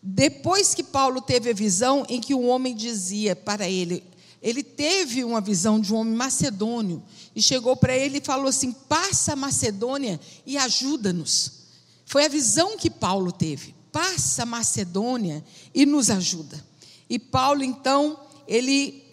Depois 0.02 0.74
que 0.74 0.82
Paulo 0.82 1.20
teve 1.20 1.50
a 1.50 1.54
visão 1.54 2.04
em 2.08 2.20
que 2.20 2.34
um 2.34 2.48
homem 2.48 2.74
dizia 2.74 3.36
para 3.36 3.68
ele, 3.68 4.02
ele 4.42 4.62
teve 4.62 5.22
uma 5.22 5.40
visão 5.40 5.78
de 5.78 5.92
um 5.92 5.98
homem 5.98 6.14
macedônio 6.14 7.02
e 7.34 7.42
chegou 7.42 7.76
para 7.76 7.96
ele 7.96 8.18
e 8.18 8.24
falou 8.24 8.48
assim: 8.48 8.72
"Passa 8.72 9.34
a 9.34 9.36
Macedônia 9.36 10.20
e 10.46 10.56
ajuda-nos". 10.56 11.60
Foi 12.06 12.24
a 12.24 12.28
visão 12.28 12.76
que 12.76 12.90
Paulo 12.90 13.30
teve. 13.30 13.74
Passa 13.92 14.42
a 14.42 14.46
Macedônia 14.46 15.44
e 15.74 15.86
nos 15.86 16.10
ajuda. 16.10 16.64
E 17.08 17.18
Paulo 17.18 17.62
então, 17.62 18.18
ele 18.48 19.04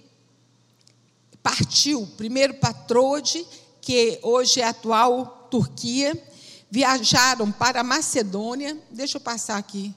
partiu 1.44 2.08
primeiro 2.18 2.56
para 2.56 2.74
Trode, 2.74 3.46
que 3.82 4.20
hoje 4.22 4.62
é 4.62 4.66
a 4.66 4.70
atual 4.70 5.48
Turquia, 5.50 6.22
viajaram 6.70 7.52
para 7.52 7.82
a 7.82 7.84
Macedônia. 7.84 8.78
Deixa 8.92 9.18
eu 9.18 9.22
passar 9.22 9.58
aqui. 9.58 9.94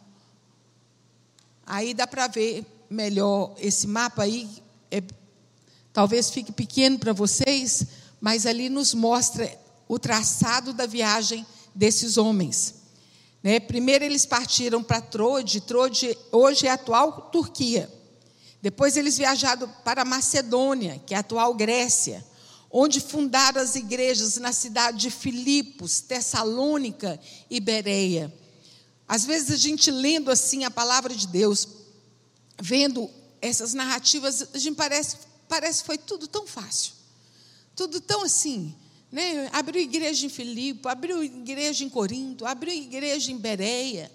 Aí 1.66 1.94
dá 1.94 2.06
para 2.06 2.26
ver 2.26 2.64
melhor 2.88 3.54
esse 3.58 3.86
mapa 3.86 4.22
aí. 4.22 4.48
É, 4.90 5.02
talvez 5.92 6.31
fique 6.31 6.53
pequeno 6.53 6.98
para 6.98 7.12
vocês, 7.12 7.87
mas 8.20 8.46
ali 8.46 8.68
nos 8.68 8.94
mostra 8.94 9.50
o 9.88 9.98
traçado 9.98 10.72
da 10.72 10.87
viagem 10.87 11.46
desses 11.74 12.16
homens. 12.16 12.74
Né? 13.42 13.59
Primeiro 13.59 14.05
eles 14.05 14.26
partiram 14.26 14.83
para 14.83 15.00
Trode, 15.00 15.62
Trode 15.62 16.16
hoje 16.31 16.66
é 16.66 16.70
a 16.70 16.74
atual 16.74 17.31
Turquia. 17.33 17.90
Depois 18.62 18.96
eles 18.96 19.16
viajaram 19.16 19.68
para 19.85 20.05
Macedônia, 20.05 21.00
que 21.07 21.14
é 21.14 21.16
a 21.16 21.20
atual 21.20 21.55
Grécia, 21.55 22.24
onde 22.70 23.00
fundaram 23.00 23.61
as 23.61 23.74
igrejas 23.74 24.37
na 24.37 24.53
cidade 24.53 24.98
de 24.98 25.11
Filipos, 25.11 26.00
Tessalônica 26.00 27.18
e 27.48 27.59
Bereia. 27.59 28.33
Às 29.09 29.24
vezes 29.24 29.50
a 29.50 29.57
gente 29.57 29.90
lendo 29.90 30.31
assim 30.31 30.64
a 30.64 30.70
palavra 30.70 31.14
de 31.14 31.26
Deus, 31.26 31.66
vendo 32.61 33.11
essas 33.40 33.72
narrativas, 33.72 34.46
a 34.55 34.59
gente 34.59 34.76
parece, 34.76 35.16
parece 35.50 35.80
que 35.80 35.86
foi 35.86 35.98
tudo 35.98 36.28
tão 36.28 36.46
fácil. 36.46 36.92
Tudo 37.74 38.00
tão 38.00 38.22
assim, 38.22 38.72
né? 39.10 39.50
Abriu 39.52 39.82
igreja 39.82 40.24
em 40.24 40.28
Filipe, 40.28 40.86
abriu 40.88 41.24
igreja 41.24 41.84
em 41.84 41.88
Corinto, 41.88 42.46
abriu 42.46 42.72
igreja 42.72 43.32
em 43.32 43.36
Bereia. 43.36 44.10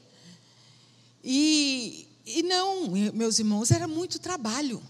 E, 1.21 2.07
e 2.25 2.41
não, 2.41 2.89
meus 3.13 3.37
irmãos, 3.37 3.69
era 3.69 3.85
muito 3.85 4.17
trabalho, 4.17 4.81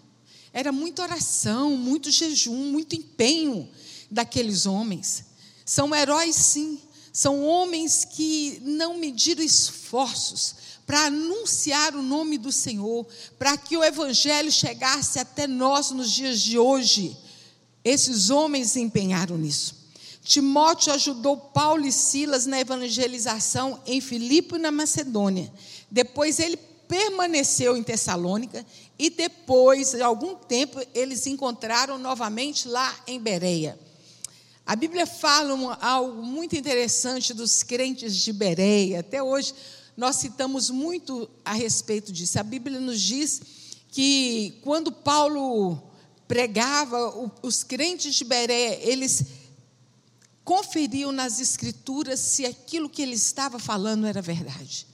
era 0.54 0.72
muita 0.72 1.02
oração, 1.02 1.76
muito 1.76 2.12
jejum, 2.12 2.72
muito 2.72 2.96
empenho 2.96 3.68
daqueles 4.12 4.68
homens. 4.68 5.26
São 5.66 5.96
heróis, 5.96 6.36
sim, 6.36 6.80
são 7.12 7.44
homens 7.44 8.06
que 8.06 8.60
não 8.62 9.00
mediram 9.00 9.44
esforços 9.44 10.56
para 10.86 11.06
anunciar 11.06 11.96
o 11.96 12.02
nome 12.02 12.38
do 12.38 12.52
Senhor, 12.52 13.06
para 13.40 13.58
que 13.58 13.76
o 13.76 13.84
Evangelho 13.84 14.52
chegasse 14.52 15.20
até 15.20 15.48
nós 15.48 15.92
nos 15.92 16.12
dias 16.12 16.40
de 16.42 16.60
hoje. 16.60 17.18
Esses 17.84 18.30
homens 18.30 18.72
se 18.72 18.80
empenharam 18.80 19.38
nisso. 19.38 19.86
Timóteo 20.24 20.92
ajudou 20.94 21.38
Paulo 21.38 21.86
e 21.86 21.92
Silas 21.92 22.48
na 22.48 22.60
evangelização 22.60 23.80
em 23.86 24.02
Filipe 24.02 24.56
e 24.56 24.60
na 24.60 24.72
Macedônia. 24.72 25.52
Depois 25.90 26.40
ele 26.40 26.58
permaneceu 26.88 27.78
em 27.78 27.84
Tessalônica 27.84 28.66
e 28.98 29.10
depois 29.10 29.92
de 29.92 30.02
algum 30.02 30.36
tempo 30.36 30.82
eles 30.94 31.20
se 31.20 31.30
encontraram 31.30 31.98
novamente 31.98 32.68
lá 32.68 32.96
em 33.06 33.20
Bereia. 33.20 33.78
A 34.66 34.76
Bíblia 34.76 35.06
fala 35.06 35.78
algo 35.80 36.24
muito 36.24 36.56
interessante 36.56 37.32
dos 37.32 37.62
crentes 37.62 38.16
de 38.16 38.34
Bereia. 38.34 39.02
Até 39.02 39.22
hoje 39.22 39.54
nós 39.96 40.18
citamos 40.18 40.70
muito 40.70 41.30
a 41.44 41.54
respeito 41.54 42.12
disso. 42.12 42.40
A 42.40 42.44
Bíblia 42.44 42.80
nos 42.80 43.00
diz 43.00 43.42
que 43.90 44.60
quando 44.62 44.92
Paulo 44.92 45.82
pregava, 46.28 47.32
os 47.42 47.64
crentes 47.64 48.16
de 48.16 48.24
Bereia, 48.26 48.80
eles 48.82 49.26
conferiam 50.44 51.12
nas 51.12 51.40
escrituras 51.40 52.20
se 52.20 52.46
aquilo 52.46 52.90
que 52.90 53.02
ele 53.02 53.16
estava 53.16 53.58
falando 53.58 54.06
era 54.06 54.22
verdade. 54.22 54.86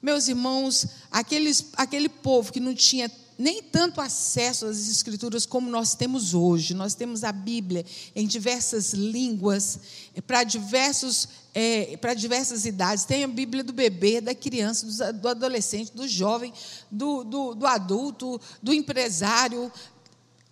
Meus 0.00 0.28
irmãos, 0.28 0.86
aqueles, 1.10 1.70
aquele 1.74 2.08
povo 2.08 2.52
que 2.52 2.60
não 2.60 2.74
tinha 2.74 3.10
nem 3.38 3.62
tanto 3.62 4.00
acesso 4.00 4.66
às 4.66 4.88
escrituras 4.88 5.44
como 5.46 5.70
nós 5.70 5.94
temos 5.94 6.34
hoje. 6.34 6.74
Nós 6.74 6.94
temos 6.94 7.24
a 7.24 7.32
Bíblia 7.32 7.84
em 8.14 8.26
diversas 8.26 8.92
línguas, 8.92 9.78
eh, 10.14 10.20
para 10.20 10.44
diversos 10.44 11.28
é, 11.54 11.96
para 11.96 12.14
diversas 12.14 12.66
idades. 12.66 13.04
Tem 13.04 13.22
a 13.22 13.28
Bíblia 13.28 13.62
do 13.62 13.72
bebê, 13.72 14.20
da 14.20 14.34
criança, 14.34 15.12
do, 15.12 15.20
do 15.20 15.28
adolescente, 15.28 15.92
do 15.92 16.08
jovem, 16.08 16.52
do, 16.90 17.22
do, 17.22 17.54
do 17.54 17.66
adulto, 17.66 18.40
do 18.60 18.74
empresário. 18.74 19.70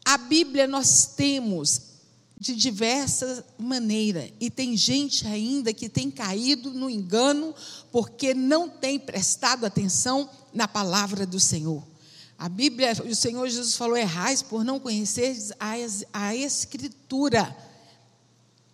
A 0.05 0.16
Bíblia 0.16 0.68
nós 0.68 1.07
temos 1.16 1.92
de 2.38 2.57
diversa 2.57 3.45
maneira. 3.57 4.29
E 4.40 4.51
tem 4.51 4.77
gente 4.77 5.27
ainda 5.27 5.73
que 5.73 5.88
tem 5.88 6.11
caído 6.11 6.73
no 6.73 6.90
engano 6.90 7.55
porque 7.92 8.35
não 8.35 8.68
tem 8.68 8.99
prestado 8.99 9.64
atenção 9.64 10.29
na 10.53 10.66
palavra 10.66 11.25
do 11.25 11.38
Senhor. 11.38 11.91
A 12.42 12.48
Bíblia, 12.48 12.90
o 13.09 13.14
Senhor 13.14 13.48
Jesus 13.48 13.76
falou: 13.76 13.96
errais 13.96 14.42
por 14.42 14.64
não 14.64 14.81
conhecer 14.81 15.37
a 16.12 16.35
Escritura. 16.35 17.57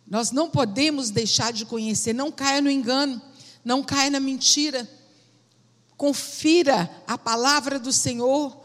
Nós 0.06 0.30
não 0.30 0.48
podemos 0.48 1.10
deixar 1.10 1.52
de 1.52 1.66
conhecer, 1.66 2.14
não 2.14 2.32
caia 2.32 2.62
no 2.62 2.70
engano, 2.70 3.20
não 3.62 3.82
caia 3.82 4.08
na 4.08 4.20
mentira. 4.20 4.88
Confira 5.98 6.90
a 7.06 7.18
palavra 7.18 7.78
do 7.78 7.92
Senhor, 7.92 8.58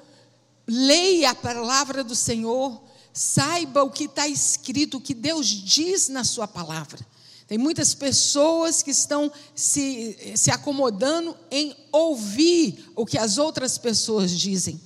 leia 0.65 1.31
a 1.31 1.35
palavra 1.35 2.01
do 2.01 2.15
Senhor, 2.15 2.81
Saiba 3.13 3.83
o 3.83 3.91
que 3.91 4.05
está 4.05 4.27
escrito, 4.27 4.97
o 4.97 5.01
que 5.01 5.13
Deus 5.13 5.45
diz 5.45 6.07
na 6.07 6.23
Sua 6.23 6.47
palavra. 6.47 6.99
Tem 7.45 7.59
muitas 7.59 7.93
pessoas 7.93 8.81
que 8.81 8.89
estão 8.89 9.31
se, 9.53 10.17
se 10.35 10.49
acomodando 10.49 11.37
em 11.51 11.75
ouvir 11.91 12.89
o 12.95 13.05
que 13.05 13.19
as 13.19 13.37
outras 13.37 13.77
pessoas 13.77 14.31
dizem. 14.31 14.81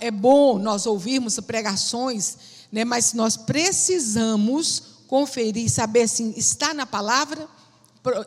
É 0.00 0.10
bom 0.10 0.58
nós 0.58 0.86
ouvirmos 0.86 1.38
pregações, 1.40 2.36
né, 2.72 2.84
mas 2.84 3.12
nós 3.12 3.36
precisamos 3.36 4.82
conferir, 5.06 5.70
saber 5.70 6.08
se 6.08 6.34
está 6.36 6.74
na 6.74 6.86
palavra 6.86 7.48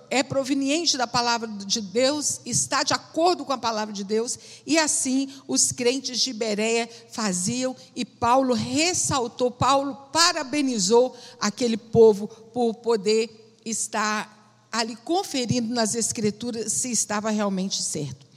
é 0.10 0.24
proveniente 0.24 0.98
da 0.98 1.08
palavra 1.08 1.48
de 1.48 1.82
Deus, 1.82 2.41
está 2.45 2.84
de 2.84 2.93
acordo 2.93 3.45
com 3.45 3.54
a 3.54 3.58
palavra 3.58 3.93
de 3.93 4.04
Deus, 4.04 4.38
e 4.65 4.78
assim 4.78 5.30
os 5.48 5.72
crentes 5.72 6.19
de 6.19 6.34
Bereia 6.34 6.89
faziam, 7.12 7.76
e 7.95 8.04
Paulo 8.04 8.54
ressaltou, 8.54 9.50
Paulo 9.50 9.95
parabenizou 10.12 11.15
aquele 11.39 11.78
povo 11.78 12.28
por 12.28 12.76
poder 12.76 13.58
estar 13.65 14.67
ali 14.72 14.95
conferindo 14.98 15.74
nas 15.74 15.95
escrituras 15.95 16.74
se 16.74 16.91
estava 16.91 17.30
realmente 17.30 17.82
certo. 17.82 18.29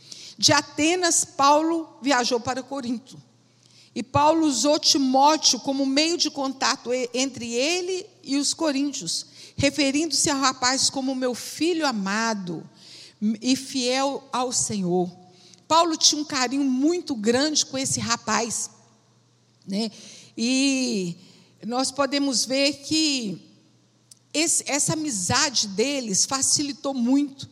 De 0.43 0.53
Atenas, 0.53 1.25
Paulo 1.25 1.89
viajou 2.03 2.41
para 2.41 2.65
Corinto. 2.65 3.17
E 3.95 4.03
Paulo 4.03 4.45
usou 4.45 4.77
Timóteo 4.77 5.61
como 5.61 5.87
meio 5.87 6.19
de 6.19 6.33
contato 6.33 6.91
entre 7.15 7.55
ele 7.55 8.05
e 8.25 8.37
os 8.37 8.53
coríntios 8.53 9.27
referindo-se 9.57 10.29
ao 10.29 10.41
rapaz 10.41 10.91
como 10.91 11.15
meu 11.15 11.33
filho 11.33 11.87
amado 11.87 12.69
e 13.41 13.55
fiel 13.55 14.29
ao 14.33 14.51
Senhor. 14.51 15.09
Paulo 15.69 15.97
tinha 15.97 16.21
um 16.21 16.25
carinho 16.25 16.65
muito 16.65 17.15
grande 17.15 17.65
com 17.65 17.79
esse 17.79 18.01
rapaz, 18.01 18.69
né? 19.65 19.93
E 20.37 21.15
nós 21.65 21.93
podemos 21.93 22.45
ver 22.45 22.83
que 22.83 23.41
esse, 24.35 24.65
essa 24.67 24.95
amizade 24.95 25.69
deles 25.69 26.25
facilitou 26.25 26.93
muito 26.93 27.49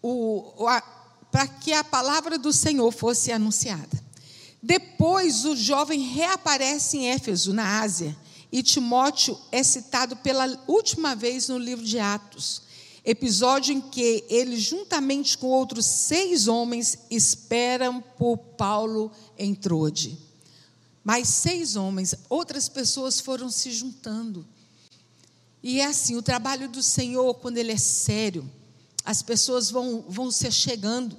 o, 0.00 0.68
a, 0.68 0.97
para 1.30 1.46
que 1.46 1.72
a 1.72 1.84
palavra 1.84 2.38
do 2.38 2.52
Senhor 2.52 2.90
fosse 2.90 3.30
anunciada. 3.30 4.02
Depois, 4.62 5.44
o 5.44 5.54
jovem 5.54 6.00
reaparece 6.00 6.98
em 6.98 7.10
Éfeso, 7.10 7.52
na 7.52 7.80
Ásia, 7.80 8.16
e 8.50 8.62
Timóteo 8.62 9.38
é 9.52 9.62
citado 9.62 10.16
pela 10.16 10.58
última 10.66 11.14
vez 11.14 11.48
no 11.48 11.58
livro 11.58 11.84
de 11.84 11.98
Atos, 11.98 12.62
episódio 13.04 13.74
em 13.74 13.80
que 13.80 14.24
ele, 14.28 14.58
juntamente 14.58 15.38
com 15.38 15.46
outros 15.48 15.86
seis 15.86 16.48
homens, 16.48 16.98
esperam 17.10 18.00
por 18.00 18.36
Paulo 18.36 19.12
em 19.38 19.54
Trode. 19.54 20.18
Mais 21.04 21.28
seis 21.28 21.76
homens, 21.76 22.14
outras 22.28 22.68
pessoas 22.68 23.20
foram 23.20 23.50
se 23.50 23.70
juntando. 23.70 24.46
E 25.62 25.80
é 25.80 25.86
assim: 25.86 26.16
o 26.16 26.22
trabalho 26.22 26.68
do 26.68 26.82
Senhor, 26.82 27.34
quando 27.34 27.58
ele 27.58 27.72
é 27.72 27.78
sério, 27.78 28.50
as 29.08 29.22
pessoas 29.22 29.70
vão, 29.70 30.04
vão 30.06 30.30
se 30.30 30.52
chegando. 30.52 31.16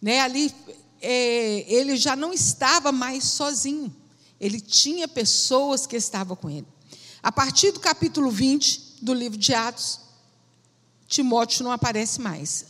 Né? 0.00 0.20
Ali, 0.20 0.54
é, 1.02 1.70
ele 1.70 1.94
já 1.94 2.16
não 2.16 2.32
estava 2.32 2.90
mais 2.90 3.24
sozinho. 3.24 3.94
Ele 4.40 4.58
tinha 4.58 5.06
pessoas 5.06 5.86
que 5.86 5.96
estavam 5.96 6.34
com 6.34 6.48
ele. 6.48 6.66
A 7.22 7.30
partir 7.30 7.72
do 7.72 7.80
capítulo 7.80 8.30
20 8.30 9.00
do 9.02 9.12
livro 9.12 9.36
de 9.36 9.52
Atos, 9.52 10.00
Timóteo 11.06 11.62
não 11.62 11.70
aparece 11.70 12.22
mais. 12.22 12.64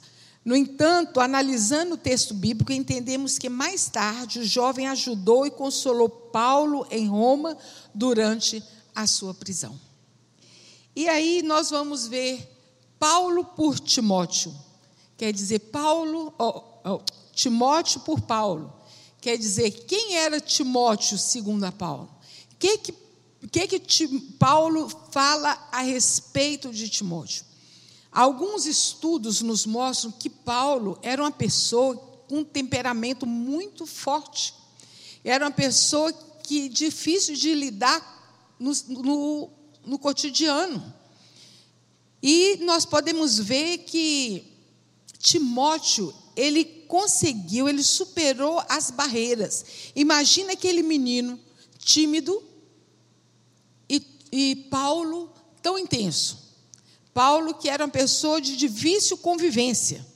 No 0.45 0.57
entanto, 0.57 1.21
analisando 1.21 1.95
o 1.95 1.97
texto 1.97 2.35
bíblico, 2.35 2.73
entendemos 2.73 3.39
que 3.39 3.49
mais 3.49 3.87
tarde 3.87 4.41
o 4.41 4.45
jovem 4.45 4.89
ajudou 4.89 5.47
e 5.47 5.51
consolou 5.53 6.09
Paulo 6.09 6.85
em 6.91 7.07
Roma 7.07 7.57
durante 7.95 8.61
a 8.97 9.07
sua 9.07 9.33
prisão. 9.33 9.81
E 10.97 11.09
aí 11.09 11.41
nós 11.41 11.71
vamos 11.71 12.09
ver 12.09 12.60
Paulo 13.01 13.47
por 13.47 13.81
Timóteo. 13.81 14.55
Quer 15.17 15.33
dizer, 15.33 15.59
Paulo, 15.59 16.35
oh, 16.39 16.63
oh, 16.85 17.01
Timóteo 17.33 18.01
por 18.03 18.21
Paulo. 18.21 18.71
Quer 19.23 19.39
dizer, 19.39 19.71
quem 19.87 20.17
era 20.17 20.39
Timóteo 20.39 21.17
segundo 21.17 21.65
a 21.65 21.73
Paulo? 21.73 22.11
O 22.53 22.57
que 22.59 22.77
que, 22.79 22.93
que, 23.51 23.79
que 23.79 24.21
Paulo 24.39 24.89
fala 25.11 25.69
a 25.73 25.81
respeito 25.81 26.71
de 26.71 26.91
Timóteo? 26.91 27.45
Alguns 28.13 28.67
estudos 28.67 29.41
nos 29.41 29.65
mostram 29.65 30.13
que 30.13 30.29
Paulo 30.29 30.99
era 31.03 31.23
uma 31.23 31.31
pessoa 31.31 31.97
com 32.29 32.39
um 32.39 32.45
temperamento 32.45 33.27
muito 33.27 33.87
forte. 33.87 34.53
Era 35.25 35.47
uma 35.47 35.51
pessoa 35.51 36.13
que 36.43 36.69
difícil 36.69 37.35
de 37.35 37.55
lidar 37.55 38.55
no, 38.59 38.73
no, 38.89 39.51
no 39.87 39.99
cotidiano. 39.99 41.00
E 42.23 42.59
nós 42.63 42.85
podemos 42.85 43.39
ver 43.39 43.79
que 43.79 44.45
Timóteo 45.19 46.15
ele 46.37 46.65
conseguiu, 46.65 47.69
ele 47.69 47.83
superou 47.83 48.63
as 48.69 48.91
barreiras. 48.91 49.65
Imagina 49.95 50.53
aquele 50.53 50.83
menino 50.83 51.39
tímido 51.79 52.43
e, 53.89 54.03
e 54.33 54.57
Paulo 54.71 55.33
tão 55.63 55.79
intenso. 55.79 56.51
Paulo, 57.13 57.55
que 57.55 57.69
era 57.69 57.85
uma 57.85 57.91
pessoa 57.91 58.41
de 58.41 58.57
difícil 58.57 59.19
convivência. 59.19 60.07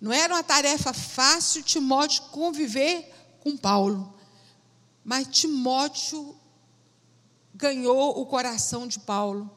Não 0.00 0.12
era 0.12 0.34
uma 0.34 0.42
tarefa 0.42 0.92
fácil 0.92 1.62
Timóteo 1.62 2.22
conviver 2.30 3.12
com 3.40 3.56
Paulo. 3.56 4.14
Mas 5.04 5.28
Timóteo 5.28 6.36
ganhou 7.54 8.20
o 8.20 8.26
coração 8.26 8.86
de 8.86 8.98
Paulo, 9.00 9.50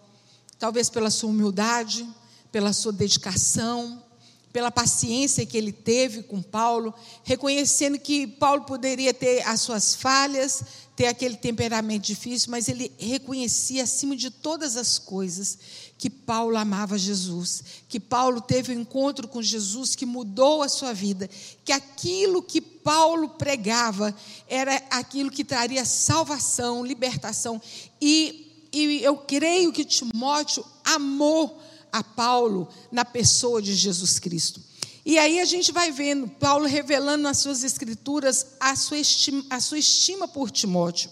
talvez 0.59 0.89
pela 0.89 1.09
sua 1.09 1.29
humildade, 1.29 2.07
pela 2.51 2.73
sua 2.73 2.91
dedicação, 2.91 4.03
pela 4.51 4.71
paciência 4.71 5.45
que 5.45 5.57
ele 5.57 5.71
teve 5.71 6.23
com 6.23 6.41
Paulo, 6.41 6.93
reconhecendo 7.23 7.99
que 7.99 8.25
Paulo 8.25 8.63
poderia 8.63 9.13
ter 9.13 9.47
as 9.47 9.61
suas 9.61 9.93
falhas, 9.93 10.63
ter 10.95 11.05
aquele 11.05 11.37
temperamento 11.37 12.03
difícil, 12.03 12.51
mas 12.51 12.67
ele 12.67 12.91
reconhecia 12.97 13.83
acima 13.83 14.15
de 14.15 14.29
todas 14.29 14.75
as 14.75 14.97
coisas 14.99 15.57
que 15.97 16.09
Paulo 16.09 16.57
amava 16.57 16.97
Jesus, 16.97 17.63
que 17.87 17.99
Paulo 17.99 18.41
teve 18.41 18.75
um 18.75 18.81
encontro 18.81 19.27
com 19.27 19.41
Jesus 19.41 19.95
que 19.95 20.05
mudou 20.05 20.63
a 20.63 20.69
sua 20.69 20.93
vida, 20.93 21.29
que 21.63 21.71
aquilo 21.71 22.41
que 22.41 22.59
Paulo 22.59 23.29
pregava 23.29 24.15
era 24.47 24.75
aquilo 24.89 25.29
que 25.29 25.43
traria 25.43 25.85
salvação, 25.85 26.85
libertação. 26.85 27.61
E, 28.01 28.48
e 28.71 29.03
eu 29.03 29.17
creio 29.17 29.71
que 29.71 29.83
Timóteo 29.83 30.63
amou 30.83 31.61
a 31.91 32.03
Paulo 32.03 32.67
na 32.91 33.03
pessoa 33.03 33.61
de 33.61 33.73
Jesus 33.73 34.19
Cristo. 34.19 34.61
E 35.05 35.17
aí 35.17 35.39
a 35.39 35.45
gente 35.45 35.71
vai 35.71 35.91
vendo 35.91 36.27
Paulo 36.27 36.67
revelando 36.67 37.23
nas 37.23 37.39
suas 37.39 37.63
escrituras 37.63 38.45
a 38.59 38.75
sua 38.75 38.99
estima, 38.99 39.43
a 39.49 39.59
sua 39.59 39.79
estima 39.79 40.27
por 40.27 40.51
Timóteo. 40.51 41.09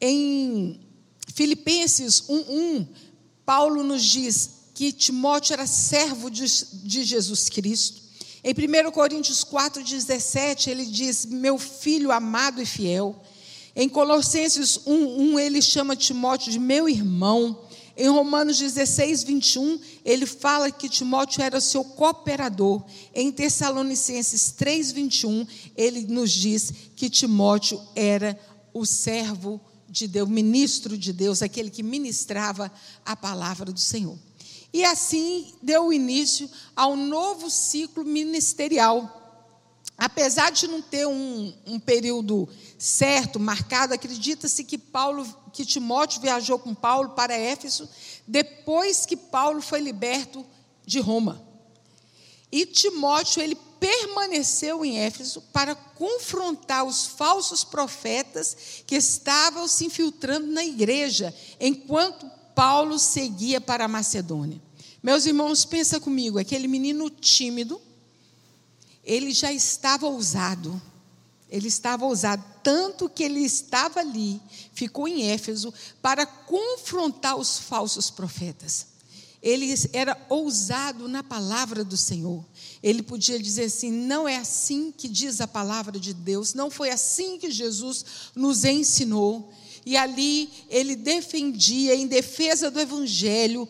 Em 0.00 0.80
Filipenses 1.34 2.22
1:1, 2.28 2.86
Paulo 3.44 3.82
nos 3.82 4.04
diz 4.04 4.50
que 4.74 4.92
Timóteo 4.92 5.54
era 5.54 5.66
servo 5.66 6.30
de, 6.30 6.44
de 6.44 7.02
Jesus 7.02 7.48
Cristo. 7.48 8.02
Em 8.44 8.52
1 8.52 8.92
Coríntios 8.92 9.44
4,17, 9.44 10.68
ele 10.68 10.86
diz: 10.86 11.24
Meu 11.24 11.58
filho 11.58 12.12
amado 12.12 12.62
e 12.62 12.66
fiel. 12.66 13.20
Em 13.78 13.90
Colossenses 13.90 14.78
1:1 14.86 15.38
ele 15.38 15.60
chama 15.60 15.94
Timóteo 15.94 16.50
de 16.50 16.58
meu 16.58 16.88
irmão. 16.88 17.62
Em 17.94 18.08
Romanos 18.08 18.58
16, 18.58 19.22
21, 19.22 19.78
ele 20.02 20.24
fala 20.24 20.70
que 20.70 20.88
Timóteo 20.88 21.42
era 21.42 21.60
seu 21.60 21.84
cooperador. 21.84 22.82
Em 23.14 23.30
Tessalonicenses 23.30 24.50
3, 24.52 24.92
21, 24.92 25.46
ele 25.76 26.06
nos 26.06 26.30
diz 26.30 26.72
que 26.94 27.10
Timóteo 27.10 27.78
era 27.94 28.38
o 28.72 28.86
servo 28.86 29.60
de 29.88 30.08
Deus, 30.08 30.28
ministro 30.28 30.96
de 30.96 31.12
Deus, 31.12 31.42
aquele 31.42 31.70
que 31.70 31.82
ministrava 31.82 32.72
a 33.04 33.14
palavra 33.14 33.70
do 33.72 33.80
Senhor. 33.80 34.18
E 34.72 34.84
assim 34.84 35.52
deu 35.62 35.92
início 35.92 36.50
ao 36.74 36.96
novo 36.96 37.50
ciclo 37.50 38.04
ministerial 38.04 39.25
apesar 39.96 40.50
de 40.50 40.68
não 40.68 40.82
ter 40.82 41.06
um, 41.06 41.54
um 41.66 41.80
período 41.80 42.48
certo, 42.78 43.40
marcado, 43.40 43.94
acredita-se 43.94 44.64
que 44.64 44.76
Paulo, 44.76 45.26
que 45.52 45.64
Timóteo 45.64 46.20
viajou 46.20 46.58
com 46.58 46.74
Paulo 46.74 47.10
para 47.10 47.34
Éfeso 47.34 47.88
depois 48.26 49.06
que 49.06 49.16
Paulo 49.16 49.62
foi 49.62 49.80
liberto 49.80 50.44
de 50.84 51.00
Roma. 51.00 51.42
E 52.52 52.66
Timóteo 52.66 53.42
ele 53.42 53.56
permaneceu 53.80 54.84
em 54.84 54.98
Éfeso 54.98 55.42
para 55.52 55.74
confrontar 55.74 56.84
os 56.84 57.06
falsos 57.06 57.64
profetas 57.64 58.82
que 58.86 58.96
estavam 58.96 59.68
se 59.68 59.84
infiltrando 59.86 60.46
na 60.46 60.64
igreja, 60.64 61.34
enquanto 61.60 62.30
Paulo 62.54 62.98
seguia 62.98 63.60
para 63.60 63.84
a 63.84 63.88
Macedônia. 63.88 64.60
Meus 65.02 65.26
irmãos, 65.26 65.64
pensa 65.64 66.00
comigo, 66.00 66.38
aquele 66.38 66.66
menino 66.66 67.08
tímido, 67.10 67.80
ele 69.06 69.30
já 69.30 69.52
estava 69.52 70.06
ousado. 70.06 70.82
Ele 71.48 71.68
estava 71.68 72.04
ousado, 72.04 72.44
tanto 72.60 73.08
que 73.08 73.22
ele 73.22 73.38
estava 73.38 74.00
ali, 74.00 74.40
ficou 74.74 75.06
em 75.06 75.30
Éfeso, 75.30 75.72
para 76.02 76.26
confrontar 76.26 77.36
os 77.36 77.56
falsos 77.56 78.10
profetas. 78.10 78.88
Ele 79.40 79.72
era 79.92 80.20
ousado 80.28 81.06
na 81.06 81.22
palavra 81.22 81.84
do 81.84 81.96
Senhor. 81.96 82.44
Ele 82.82 83.00
podia 83.00 83.38
dizer 83.38 83.64
assim: 83.64 83.92
não 83.92 84.26
é 84.26 84.36
assim 84.36 84.90
que 84.90 85.06
diz 85.06 85.40
a 85.40 85.46
palavra 85.46 86.00
de 86.00 86.12
Deus, 86.12 86.52
não 86.52 86.68
foi 86.68 86.90
assim 86.90 87.38
que 87.38 87.48
Jesus 87.48 88.04
nos 88.34 88.64
ensinou. 88.64 89.52
E 89.84 89.96
ali 89.96 90.50
ele 90.68 90.96
defendia, 90.96 91.94
em 91.94 92.08
defesa 92.08 92.72
do 92.72 92.80
Evangelho, 92.80 93.68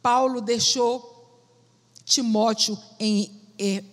Paulo 0.00 0.40
deixou 0.40 1.10
Timóteo 2.06 2.78
em 2.98 3.30
é, 3.58 3.84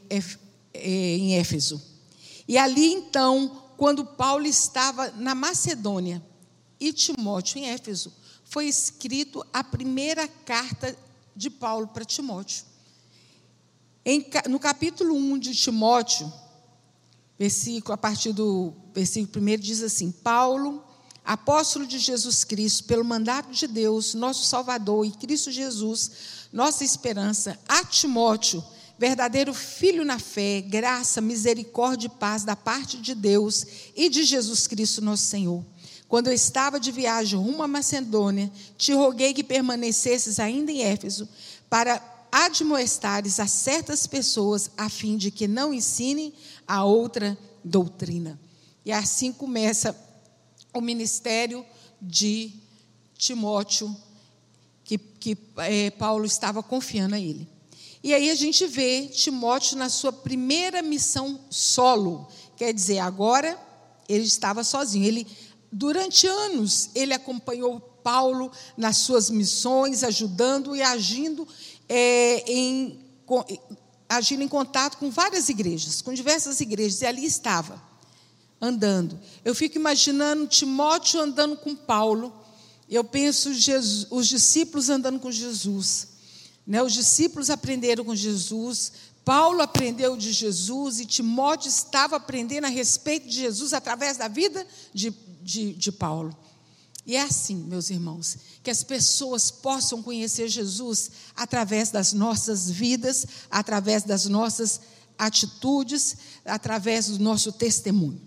em 0.73 1.35
Éfeso. 1.35 1.81
E 2.47 2.57
ali 2.57 2.93
então, 2.93 3.63
quando 3.77 4.05
Paulo 4.05 4.45
estava 4.45 5.11
na 5.11 5.33
Macedônia 5.33 6.21
e 6.79 6.91
Timóteo 6.91 7.59
em 7.59 7.69
Éfeso, 7.69 8.13
foi 8.43 8.67
escrito 8.67 9.45
a 9.53 9.63
primeira 9.63 10.27
carta 10.27 10.95
de 11.35 11.49
Paulo 11.49 11.87
para 11.87 12.03
Timóteo. 12.03 12.65
Em, 14.03 14.25
no 14.49 14.59
capítulo 14.59 15.15
1 15.15 15.39
de 15.39 15.55
Timóteo, 15.55 16.31
versículo, 17.39 17.93
a 17.93 17.97
partir 17.97 18.33
do 18.33 18.73
versículo 18.93 19.45
1, 19.45 19.57
diz 19.57 19.81
assim: 19.81 20.11
Paulo, 20.11 20.83
apóstolo 21.23 21.87
de 21.87 21.97
Jesus 21.97 22.43
Cristo, 22.43 22.83
pelo 22.83 23.05
mandato 23.05 23.51
de 23.51 23.67
Deus, 23.67 24.13
nosso 24.13 24.45
Salvador, 24.45 25.05
e 25.05 25.11
Cristo 25.11 25.51
Jesus, 25.51 26.11
nossa 26.51 26.83
esperança, 26.83 27.59
a 27.67 27.85
Timóteo 27.85 28.63
verdadeiro 29.01 29.51
filho 29.51 30.05
na 30.05 30.19
fé, 30.19 30.61
graça, 30.61 31.19
misericórdia 31.19 32.05
e 32.05 32.19
paz 32.19 32.43
da 32.43 32.55
parte 32.55 32.97
de 32.97 33.15
Deus 33.15 33.65
e 33.95 34.07
de 34.07 34.23
Jesus 34.23 34.67
Cristo, 34.67 35.01
nosso 35.01 35.23
Senhor. 35.23 35.65
Quando 36.07 36.27
eu 36.27 36.33
estava 36.33 36.79
de 36.79 36.91
viagem 36.91 37.39
rumo 37.39 37.63
a 37.63 37.67
Macedônia, 37.67 38.51
te 38.77 38.93
roguei 38.93 39.33
que 39.33 39.43
permanecesses 39.43 40.39
ainda 40.39 40.71
em 40.71 40.83
Éfeso, 40.83 41.27
para 41.67 41.99
admoestares 42.31 43.39
a 43.39 43.47
certas 43.47 44.05
pessoas, 44.05 44.69
a 44.77 44.87
fim 44.87 45.17
de 45.17 45.31
que 45.31 45.47
não 45.47 45.73
ensinem 45.73 46.31
a 46.67 46.83
outra 46.83 47.35
doutrina. 47.63 48.39
E 48.85 48.91
assim 48.91 49.31
começa 49.31 49.95
o 50.71 50.79
ministério 50.79 51.65
de 51.99 52.53
Timóteo, 53.17 53.95
que, 54.83 54.99
que 54.99 55.35
é, 55.57 55.89
Paulo 55.89 56.23
estava 56.23 56.61
confiando 56.61 57.15
a 57.15 57.19
ele. 57.19 57.49
E 58.03 58.13
aí 58.13 58.29
a 58.29 58.35
gente 58.35 58.65
vê 58.65 59.07
Timóteo 59.07 59.77
na 59.77 59.89
sua 59.89 60.11
primeira 60.11 60.81
missão 60.81 61.39
solo, 61.49 62.27
quer 62.57 62.73
dizer, 62.73 62.99
agora 62.99 63.59
ele 64.09 64.25
estava 64.25 64.63
sozinho. 64.63 65.05
Ele, 65.05 65.27
durante 65.71 66.25
anos, 66.25 66.89
ele 66.95 67.13
acompanhou 67.13 67.79
Paulo 67.79 68.51
nas 68.75 68.97
suas 68.97 69.29
missões, 69.29 70.03
ajudando 70.03 70.75
e 70.75 70.81
agindo 70.81 71.47
é, 71.87 72.43
em, 72.51 72.99
agindo 74.09 74.43
em 74.43 74.47
contato 74.47 74.97
com 74.97 75.09
várias 75.09 75.49
igrejas, 75.49 76.01
com 76.01 76.13
diversas 76.13 76.59
igrejas, 76.59 77.01
e 77.01 77.05
ali 77.05 77.25
estava, 77.25 77.81
andando. 78.59 79.19
Eu 79.45 79.53
fico 79.53 79.77
imaginando 79.77 80.47
Timóteo 80.47 81.21
andando 81.21 81.55
com 81.55 81.75
Paulo, 81.75 82.33
eu 82.89 83.03
penso 83.03 83.53
Jesus, 83.53 84.07
os 84.09 84.27
discípulos 84.27 84.89
andando 84.89 85.19
com 85.19 85.31
Jesus. 85.31 86.09
Né? 86.65 86.81
Os 86.81 86.93
discípulos 86.93 87.49
aprenderam 87.49 88.05
com 88.05 88.15
Jesus, 88.15 88.91
Paulo 89.23 89.61
aprendeu 89.61 90.17
de 90.17 90.31
Jesus 90.31 90.99
e 90.99 91.05
Timóteo 91.05 91.69
estava 91.69 92.15
aprendendo 92.15 92.65
a 92.65 92.69
respeito 92.69 93.27
de 93.27 93.35
Jesus 93.35 93.73
através 93.73 94.17
da 94.17 94.27
vida 94.27 94.65
de, 94.93 95.13
de, 95.41 95.73
de 95.73 95.91
Paulo. 95.91 96.35
E 97.05 97.15
é 97.15 97.21
assim, 97.21 97.55
meus 97.55 97.89
irmãos, 97.89 98.37
que 98.63 98.69
as 98.69 98.83
pessoas 98.83 99.49
possam 99.49 100.03
conhecer 100.03 100.47
Jesus 100.47 101.11
através 101.35 101.89
das 101.89 102.13
nossas 102.13 102.69
vidas, 102.69 103.25
através 103.49 104.03
das 104.03 104.25
nossas 104.25 104.81
atitudes, 105.17 106.17
através 106.45 107.07
do 107.07 107.19
nosso 107.19 107.51
testemunho. 107.51 108.21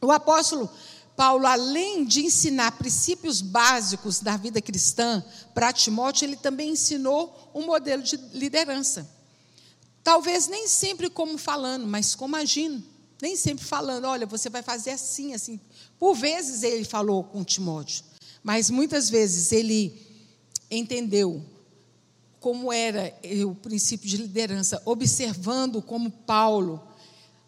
O 0.00 0.10
apóstolo 0.10 0.68
Paulo, 1.16 1.46
além 1.46 2.04
de 2.04 2.24
ensinar 2.24 2.72
princípios 2.72 3.40
básicos 3.40 4.20
da 4.20 4.36
vida 4.36 4.60
cristã 4.60 5.22
para 5.54 5.72
Timóteo, 5.72 6.24
ele 6.24 6.36
também 6.36 6.70
ensinou 6.70 7.50
um 7.54 7.66
modelo 7.66 8.02
de 8.02 8.16
liderança. 8.32 9.08
Talvez 10.02 10.48
nem 10.48 10.66
sempre 10.66 11.10
como 11.10 11.38
falando, 11.38 11.86
mas 11.86 12.14
como 12.14 12.34
agindo. 12.34 12.82
Nem 13.20 13.36
sempre 13.36 13.64
falando, 13.64 14.06
olha, 14.06 14.26
você 14.26 14.48
vai 14.48 14.62
fazer 14.62 14.90
assim, 14.90 15.32
assim. 15.32 15.60
Por 15.98 16.14
vezes 16.14 16.62
ele 16.62 16.84
falou 16.84 17.22
com 17.22 17.44
Timóteo, 17.44 18.04
mas 18.42 18.68
muitas 18.68 19.08
vezes 19.08 19.52
ele 19.52 20.04
entendeu 20.70 21.44
como 22.40 22.72
era 22.72 23.16
o 23.46 23.54
princípio 23.54 24.08
de 24.08 24.16
liderança, 24.16 24.82
observando 24.84 25.80
como 25.80 26.10
Paulo, 26.10 26.82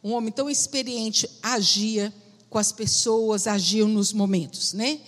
um 0.04 0.12
homem 0.12 0.30
tão 0.30 0.48
experiente, 0.48 1.28
agia 1.42 2.14
com 2.54 2.58
as 2.60 2.70
pessoas, 2.70 3.48
agia 3.48 3.84
nos 3.84 4.12
momentos, 4.12 4.74
né? 4.74 5.00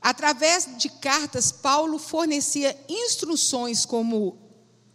Através 0.00 0.66
de 0.78 0.88
cartas, 0.88 1.52
Paulo 1.52 1.98
fornecia 1.98 2.74
instruções 2.88 3.84
como 3.84 4.38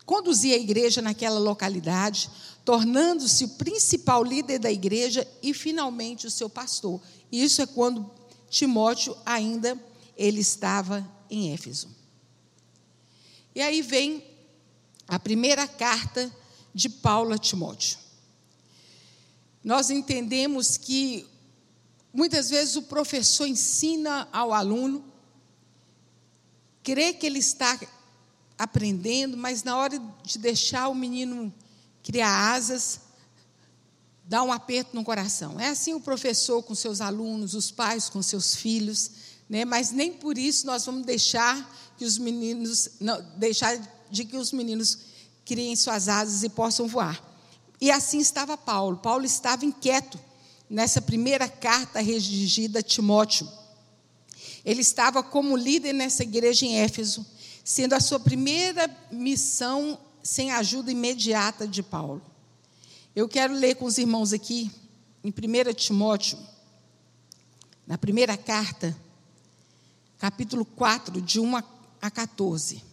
conduzir 0.04 0.56
a 0.56 0.58
igreja 0.58 1.00
naquela 1.00 1.38
localidade, 1.38 2.28
tornando-se 2.66 3.44
o 3.44 3.50
principal 3.50 4.24
líder 4.24 4.58
da 4.58 4.72
igreja 4.72 5.28
e 5.44 5.54
finalmente 5.54 6.26
o 6.26 6.32
seu 6.32 6.50
pastor. 6.50 7.00
Isso 7.32 7.62
é 7.62 7.68
quando 7.68 8.10
Timóteo 8.50 9.16
ainda 9.24 9.80
ele 10.18 10.42
estava 10.42 11.08
em 11.30 11.54
Éfeso. 11.54 11.88
E 13.54 13.62
aí 13.62 13.84
vem 13.84 14.24
a 15.08 15.20
primeira 15.20 15.68
carta 15.68 16.36
de 16.74 16.90
Paulo 16.90 17.32
a 17.32 17.38
Timóteo. 17.38 18.00
Nós 19.64 19.92
entendemos 19.92 20.76
que 20.76 21.30
muitas 22.14 22.50
vezes 22.50 22.76
o 22.76 22.84
professor 22.84 23.48
ensina 23.48 24.28
ao 24.32 24.54
aluno, 24.54 25.04
crê 26.84 27.14
que 27.14 27.26
ele 27.26 27.40
está 27.40 27.80
aprendendo, 28.58 29.38
mas 29.38 29.64
na 29.64 29.78
hora 29.78 30.02
de 30.24 30.38
deixar 30.38 30.88
o 30.88 30.96
menino 30.96 31.54
criar 32.04 32.54
asas, 32.54 33.02
dá 34.26 34.44
um 34.44 34.52
aperto 34.52 34.96
no 34.96 35.04
coração. 35.04 35.60
É 35.60 35.70
assim 35.70 35.94
o 35.94 36.00
professor 36.00 36.62
com 36.64 36.76
seus 36.76 37.02
alunos, 37.02 37.54
os 37.54 37.72
pais 37.72 38.10
com 38.10 38.22
seus 38.22 38.56
filhos, 38.56 39.12
né? 39.50 39.66
Mas 39.66 39.92
nem 39.92 40.14
por 40.14 40.38
isso 40.38 40.66
nós 40.66 40.86
vamos 40.86 41.06
deixar 41.06 41.78
que 41.98 42.06
os 42.06 42.18
meninos 42.18 42.90
não, 43.00 43.22
deixar 43.38 43.78
de 44.10 44.26
que 44.26 44.38
os 44.38 44.52
meninos 44.52 45.00
criem 45.46 45.76
suas 45.76 46.08
asas 46.08 46.44
e 46.44 46.50
possam 46.50 46.88
voar. 46.88 47.24
E 47.82 47.90
assim 47.90 48.20
estava 48.20 48.58
Paulo. 48.58 48.98
Paulo 48.98 49.26
estava 49.26 49.66
inquieto 49.66 50.20
nessa 50.70 51.02
primeira 51.02 51.50
carta 51.50 52.00
redigida 52.00 52.80
a 52.80 52.84
Timóteo. 52.84 53.50
Ele 54.64 54.82
estava 54.82 55.24
como 55.24 55.58
líder 55.58 55.94
nessa 55.94 56.24
igreja 56.24 56.66
em 56.66 56.78
Éfeso 56.78 57.26
sendo 57.70 57.94
a 57.94 58.00
sua 58.00 58.20
primeira 58.20 58.90
missão 59.12 60.00
sem 60.24 60.52
ajuda 60.52 60.92
imediata 60.92 61.68
de 61.68 61.84
Paulo. 61.84 62.20
Eu 63.16 63.30
quero 63.30 63.54
ler 63.54 63.76
com 63.76 63.86
os 63.86 64.00
irmãos 64.00 64.34
aqui, 64.34 64.72
em 65.24 65.30
1 65.30 65.74
Timóteo, 65.76 66.36
na 67.86 67.96
primeira 67.96 68.36
carta, 68.36 68.98
capítulo 70.18 70.66
4, 70.66 71.22
de 71.22 71.40
1 71.40 71.58
a 72.02 72.10
14. 72.10 72.89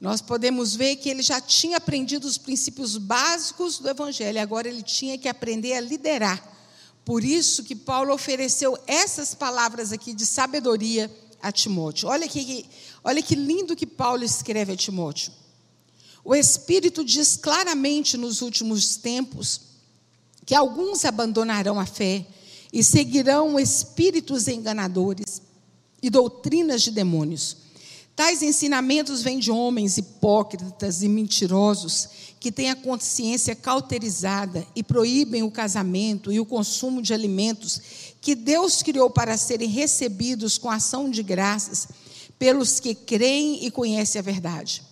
Nós 0.00 0.20
podemos 0.20 0.74
ver 0.74 0.96
que 0.96 1.08
ele 1.08 1.22
já 1.22 1.40
tinha 1.40 1.78
aprendido 1.78 2.26
os 2.26 2.36
princípios 2.36 2.96
básicos 2.98 3.78
do 3.78 3.88
Evangelho, 3.88 4.40
agora 4.40 4.68
ele 4.68 4.82
tinha 4.82 5.16
que 5.16 5.28
aprender 5.28 5.72
a 5.72 5.80
liderar. 5.80 6.54
Por 7.04 7.24
isso 7.24 7.64
que 7.64 7.74
Paulo 7.74 8.12
ofereceu 8.12 8.76
essas 8.86 9.34
palavras 9.34 9.92
aqui 9.92 10.12
de 10.12 10.26
sabedoria 10.26 11.10
a 11.40 11.52
Timóteo. 11.52 12.08
Olha 12.08 12.28
que, 12.28 12.66
olha 13.02 13.22
que 13.22 13.34
lindo 13.34 13.76
que 13.76 13.86
Paulo 13.86 14.24
escreve 14.24 14.72
a 14.72 14.76
Timóteo. 14.76 15.32
O 16.24 16.34
Espírito 16.34 17.04
diz 17.04 17.36
claramente 17.36 18.16
nos 18.16 18.42
últimos 18.42 18.96
tempos 18.96 19.60
que 20.44 20.54
alguns 20.54 21.04
abandonarão 21.04 21.78
a 21.78 21.86
fé 21.86 22.26
e 22.72 22.82
seguirão 22.82 23.58
espíritos 23.58 24.48
enganadores 24.48 25.40
e 26.02 26.10
doutrinas 26.10 26.82
de 26.82 26.90
demônios. 26.90 27.56
Tais 28.16 28.42
ensinamentos 28.42 29.20
vêm 29.20 29.38
de 29.38 29.50
homens 29.50 29.98
hipócritas 29.98 31.02
e 31.02 31.08
mentirosos 31.08 32.08
que 32.40 32.50
têm 32.50 32.70
a 32.70 32.74
consciência 32.74 33.54
cauterizada 33.54 34.66
e 34.74 34.82
proíbem 34.82 35.42
o 35.42 35.50
casamento 35.50 36.32
e 36.32 36.40
o 36.40 36.46
consumo 36.46 37.02
de 37.02 37.12
alimentos 37.12 37.78
que 38.18 38.34
Deus 38.34 38.82
criou 38.82 39.10
para 39.10 39.36
serem 39.36 39.68
recebidos 39.68 40.56
com 40.56 40.70
ação 40.70 41.10
de 41.10 41.22
graças 41.22 41.88
pelos 42.38 42.80
que 42.80 42.94
creem 42.94 43.66
e 43.66 43.70
conhecem 43.70 44.18
a 44.18 44.22
verdade. 44.22 44.82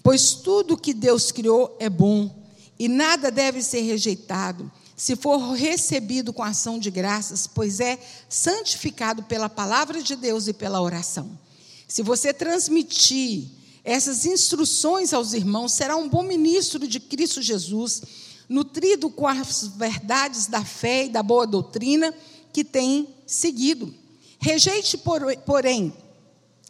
Pois 0.00 0.34
tudo 0.34 0.78
que 0.78 0.94
Deus 0.94 1.32
criou 1.32 1.76
é 1.80 1.90
bom 1.90 2.30
e 2.78 2.86
nada 2.86 3.28
deve 3.28 3.60
ser 3.60 3.80
rejeitado, 3.80 4.70
se 4.96 5.16
for 5.16 5.52
recebido 5.52 6.32
com 6.32 6.44
ação 6.44 6.78
de 6.78 6.92
graças, 6.92 7.44
pois 7.44 7.80
é 7.80 7.98
santificado 8.28 9.24
pela 9.24 9.48
palavra 9.48 10.00
de 10.00 10.14
Deus 10.14 10.46
e 10.46 10.52
pela 10.52 10.80
oração. 10.80 11.47
Se 11.88 12.02
você 12.02 12.34
transmitir 12.34 13.48
essas 13.82 14.26
instruções 14.26 15.14
aos 15.14 15.32
irmãos, 15.32 15.72
será 15.72 15.96
um 15.96 16.06
bom 16.06 16.22
ministro 16.22 16.86
de 16.86 17.00
Cristo 17.00 17.40
Jesus, 17.40 18.02
nutrido 18.46 19.08
com 19.08 19.26
as 19.26 19.66
verdades 19.68 20.46
da 20.46 20.62
fé 20.62 21.06
e 21.06 21.08
da 21.08 21.22
boa 21.22 21.46
doutrina 21.46 22.14
que 22.52 22.62
tem 22.62 23.08
seguido. 23.26 23.94
Rejeite, 24.38 25.00
porém, 25.46 25.94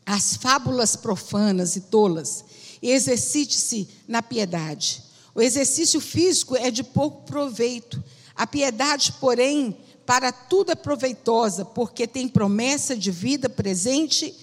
as 0.07 0.37
fábulas 0.37 0.95
profanas 0.95 1.75
e 1.75 1.83
tolas 1.83 2.45
e 2.81 2.91
exercite-se 2.91 3.89
na 4.07 4.23
piedade. 4.23 5.03
O 5.35 5.43
exercício 5.43 6.01
físico 6.01 6.57
é 6.57 6.71
de 6.71 6.85
pouco 6.85 7.25
proveito. 7.25 8.03
A 8.37 8.47
piedade, 8.47 9.13
porém, 9.21 9.77
para 10.07 10.31
tudo 10.31 10.71
é 10.71 10.75
proveitosa, 10.77 11.65
porque 11.65 12.07
tem 12.07 12.29
promessa 12.29 12.97
de 12.97 13.11
vida 13.11 13.49
presente, 13.49 14.35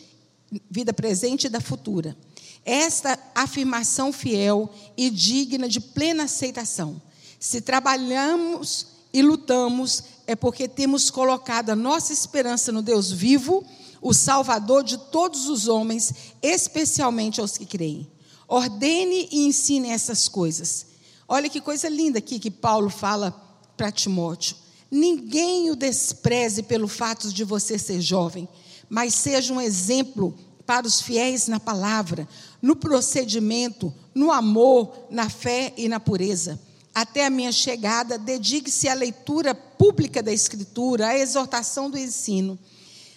vida 0.75 0.91
presente 0.91 1.47
e 1.47 1.49
da 1.49 1.61
futura. 1.61 2.17
Esta 2.65 3.17
afirmação 3.33 4.11
fiel 4.11 4.69
e 4.97 5.09
digna 5.09 5.69
de 5.69 5.79
plena 5.79 6.23
aceitação. 6.23 7.01
Se 7.39 7.61
trabalhamos 7.61 8.87
e 9.13 9.21
lutamos, 9.21 10.03
é 10.27 10.35
porque 10.35 10.67
temos 10.67 11.09
colocado 11.09 11.69
a 11.69 11.75
nossa 11.77 12.11
esperança 12.11 12.73
no 12.73 12.81
Deus 12.81 13.09
vivo, 13.09 13.63
o 14.01 14.13
Salvador 14.13 14.83
de 14.83 14.97
todos 14.97 15.47
os 15.47 15.69
homens, 15.69 16.13
especialmente 16.41 17.39
aos 17.39 17.57
que 17.57 17.65
creem. 17.65 18.11
Ordene 18.45 19.29
e 19.31 19.47
ensine 19.47 19.91
essas 19.91 20.27
coisas. 20.27 20.87
Olha 21.25 21.49
que 21.49 21.61
coisa 21.61 21.87
linda 21.87 22.19
aqui 22.19 22.37
que 22.37 22.51
Paulo 22.51 22.89
fala 22.89 23.31
para 23.77 23.93
Timóteo. 23.93 24.57
Ninguém 24.91 25.71
o 25.71 25.75
despreze 25.75 26.63
pelo 26.63 26.89
fato 26.89 27.31
de 27.33 27.45
você 27.45 27.79
ser 27.79 28.01
jovem, 28.01 28.47
mas 28.89 29.13
seja 29.13 29.53
um 29.53 29.61
exemplo 29.61 30.37
para 30.65 30.87
os 30.87 31.01
fiéis 31.01 31.47
na 31.47 31.59
palavra, 31.59 32.27
no 32.61 32.75
procedimento, 32.75 33.93
no 34.13 34.31
amor, 34.31 35.07
na 35.09 35.29
fé 35.29 35.73
e 35.77 35.87
na 35.87 35.99
pureza. 35.99 36.59
Até 36.93 37.25
a 37.25 37.29
minha 37.29 37.51
chegada, 37.51 38.17
dedique-se 38.17 38.87
à 38.87 38.93
leitura 38.93 39.53
pública 39.53 40.23
da 40.23 40.31
Escritura, 40.31 41.07
à 41.07 41.17
exortação 41.17 41.89
do 41.89 41.97
ensino. 41.97 42.57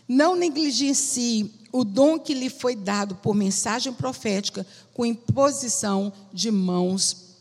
Não 0.06 0.34
negligencie 0.34 1.54
o 1.70 1.84
dom 1.84 2.18
que 2.18 2.34
lhe 2.34 2.50
foi 2.50 2.74
dado 2.74 3.14
por 3.16 3.34
mensagem 3.34 3.92
profética, 3.92 4.66
com 4.92 5.06
imposição 5.06 6.12
de 6.32 6.50
mãos 6.50 7.36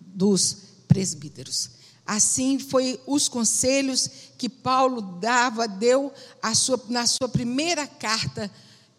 dos 0.00 0.56
presbíteros. 0.88 1.70
Assim 2.04 2.58
foi 2.58 2.98
os 3.06 3.28
conselhos 3.28 4.10
que 4.38 4.48
Paulo 4.48 5.02
dava, 5.02 5.68
deu 5.68 6.12
sua, 6.54 6.82
na 6.88 7.06
sua 7.06 7.28
primeira 7.28 7.86
carta 7.86 8.50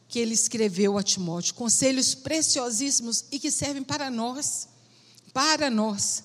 que 0.10 0.20
ele 0.20 0.34
escreveu 0.34 0.98
a 0.98 1.04
Timóteo. 1.04 1.54
Conselhos 1.54 2.16
preciosíssimos 2.16 3.26
e 3.32 3.40
que 3.40 3.52
servem 3.52 3.84
para 3.84 4.10
nós, 4.10 4.68
para 5.32 5.70
nós 5.70 6.24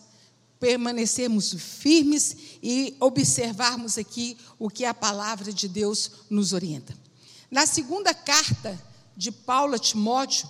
permanecermos 0.58 1.52
firmes 1.52 2.34
e 2.62 2.96
observarmos 2.98 3.98
aqui 3.98 4.38
o 4.58 4.70
que 4.70 4.86
a 4.86 4.94
palavra 4.94 5.52
de 5.52 5.68
Deus 5.68 6.10
nos 6.30 6.54
orienta. 6.54 6.96
Na 7.50 7.66
segunda 7.66 8.14
carta 8.14 8.82
de 9.14 9.30
Paulo 9.30 9.74
a 9.74 9.78
Timóteo, 9.78 10.48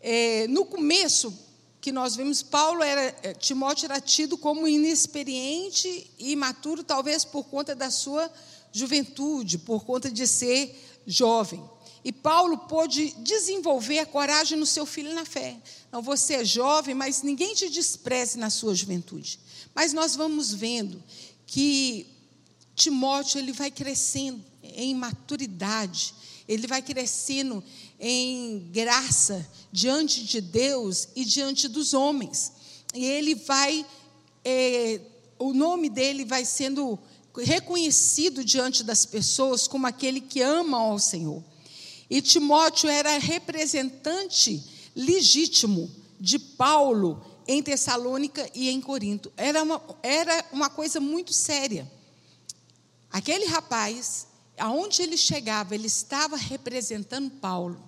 é, 0.00 0.46
no 0.46 0.64
começo, 0.64 1.36
que 1.80 1.90
nós 1.90 2.14
vimos, 2.14 2.44
Paulo 2.44 2.80
era, 2.80 3.02
eh, 3.24 3.34
Timóteo 3.34 3.86
era 3.86 4.00
tido 4.00 4.38
como 4.38 4.68
inexperiente 4.68 6.08
e 6.16 6.30
imaturo, 6.30 6.84
talvez 6.84 7.24
por 7.24 7.42
conta 7.42 7.74
da 7.74 7.90
sua 7.90 8.30
juventude, 8.70 9.58
por 9.58 9.84
conta 9.84 10.08
de 10.08 10.24
ser 10.28 10.80
jovem. 11.04 11.60
E 12.04 12.12
Paulo 12.12 12.58
pôde 12.58 13.14
desenvolver 13.18 14.00
a 14.00 14.06
coragem 14.06 14.58
no 14.58 14.66
seu 14.66 14.84
filho 14.84 15.14
na 15.14 15.24
fé. 15.24 15.56
Não, 15.90 16.02
você 16.02 16.34
é 16.34 16.44
jovem, 16.44 16.94
mas 16.94 17.22
ninguém 17.22 17.54
te 17.54 17.68
despreze 17.68 18.38
na 18.38 18.50
sua 18.50 18.74
juventude. 18.74 19.38
Mas 19.74 19.92
nós 19.92 20.16
vamos 20.16 20.52
vendo 20.52 21.02
que 21.46 22.06
Timóteo 22.74 23.38
ele 23.38 23.52
vai 23.52 23.70
crescendo 23.70 24.42
em 24.62 24.94
maturidade, 24.94 26.14
ele 26.48 26.66
vai 26.66 26.82
crescendo 26.82 27.62
em 28.00 28.68
graça 28.72 29.48
diante 29.70 30.24
de 30.24 30.40
Deus 30.40 31.08
e 31.14 31.24
diante 31.24 31.68
dos 31.68 31.94
homens. 31.94 32.52
E 32.94 33.04
ele 33.04 33.34
vai, 33.34 33.86
é, 34.44 35.00
o 35.38 35.52
nome 35.52 35.88
dele 35.88 36.24
vai 36.24 36.44
sendo 36.44 36.98
reconhecido 37.36 38.44
diante 38.44 38.82
das 38.82 39.06
pessoas 39.06 39.68
como 39.68 39.86
aquele 39.86 40.20
que 40.20 40.42
ama 40.42 40.78
ao 40.78 40.98
Senhor. 40.98 41.42
E 42.12 42.20
Timóteo 42.20 42.90
era 42.90 43.16
representante 43.16 44.62
legítimo 44.94 45.90
de 46.20 46.38
Paulo 46.38 47.24
em 47.48 47.62
Tessalônica 47.62 48.50
e 48.54 48.68
em 48.68 48.82
Corinto. 48.82 49.32
Era 49.34 49.62
uma, 49.62 49.80
era 50.02 50.44
uma 50.52 50.68
coisa 50.68 51.00
muito 51.00 51.32
séria. 51.32 51.90
Aquele 53.10 53.46
rapaz, 53.46 54.26
aonde 54.58 55.00
ele 55.00 55.16
chegava, 55.16 55.74
ele 55.74 55.86
estava 55.86 56.36
representando 56.36 57.30
Paulo. 57.30 57.82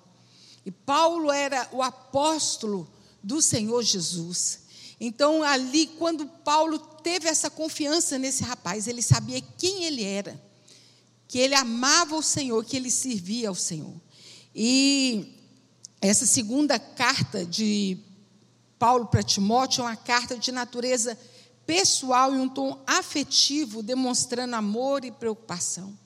E 0.64 0.70
Paulo 0.70 1.30
era 1.30 1.68
o 1.70 1.82
apóstolo 1.82 2.90
do 3.22 3.42
Senhor 3.42 3.82
Jesus. 3.82 4.60
Então, 4.98 5.42
ali, 5.42 5.86
quando 5.98 6.24
Paulo 6.26 6.78
teve 6.78 7.28
essa 7.28 7.50
confiança 7.50 8.16
nesse 8.16 8.42
rapaz, 8.42 8.88
ele 8.88 9.02
sabia 9.02 9.42
quem 9.58 9.84
ele 9.84 10.02
era, 10.02 10.42
que 11.28 11.38
ele 11.38 11.54
amava 11.54 12.16
o 12.16 12.22
Senhor, 12.22 12.64
que 12.64 12.74
ele 12.74 12.90
servia 12.90 13.50
ao 13.50 13.54
Senhor. 13.54 14.02
E 14.54 15.34
essa 16.00 16.26
segunda 16.26 16.78
carta 16.78 17.44
de 17.44 17.98
Paulo 18.78 19.06
para 19.06 19.22
Timóteo 19.22 19.82
é 19.82 19.86
uma 19.86 19.96
carta 19.96 20.36
de 20.36 20.52
natureza 20.52 21.18
pessoal 21.66 22.34
e 22.34 22.38
um 22.38 22.48
tom 22.48 22.78
afetivo, 22.86 23.82
demonstrando 23.82 24.54
amor 24.54 25.04
e 25.04 25.10
preocupação. 25.10 25.96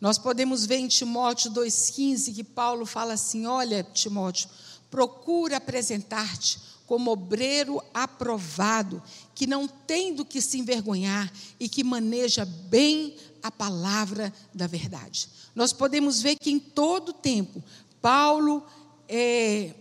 Nós 0.00 0.18
podemos 0.18 0.66
ver 0.66 0.76
em 0.76 0.88
Timóteo 0.88 1.50
2,15 1.50 2.34
que 2.34 2.44
Paulo 2.44 2.84
fala 2.84 3.14
assim: 3.14 3.46
Olha, 3.46 3.82
Timóteo, 3.82 4.48
procura 4.90 5.56
apresentar-te 5.56 6.60
como 6.86 7.10
obreiro 7.10 7.82
aprovado, 7.92 9.02
que 9.34 9.46
não 9.46 9.66
tem 9.66 10.14
do 10.14 10.24
que 10.24 10.40
se 10.40 10.58
envergonhar 10.58 11.32
e 11.58 11.68
que 11.68 11.82
maneja 11.82 12.44
bem 12.44 13.16
a 13.42 13.50
palavra 13.50 14.32
da 14.54 14.66
verdade. 14.66 15.28
Nós 15.54 15.72
podemos 15.72 16.20
ver 16.20 16.36
que 16.36 16.50
em 16.50 16.58
todo 16.58 17.12
tempo, 17.12 17.62
Paulo 18.06 18.64
é, 19.08 19.74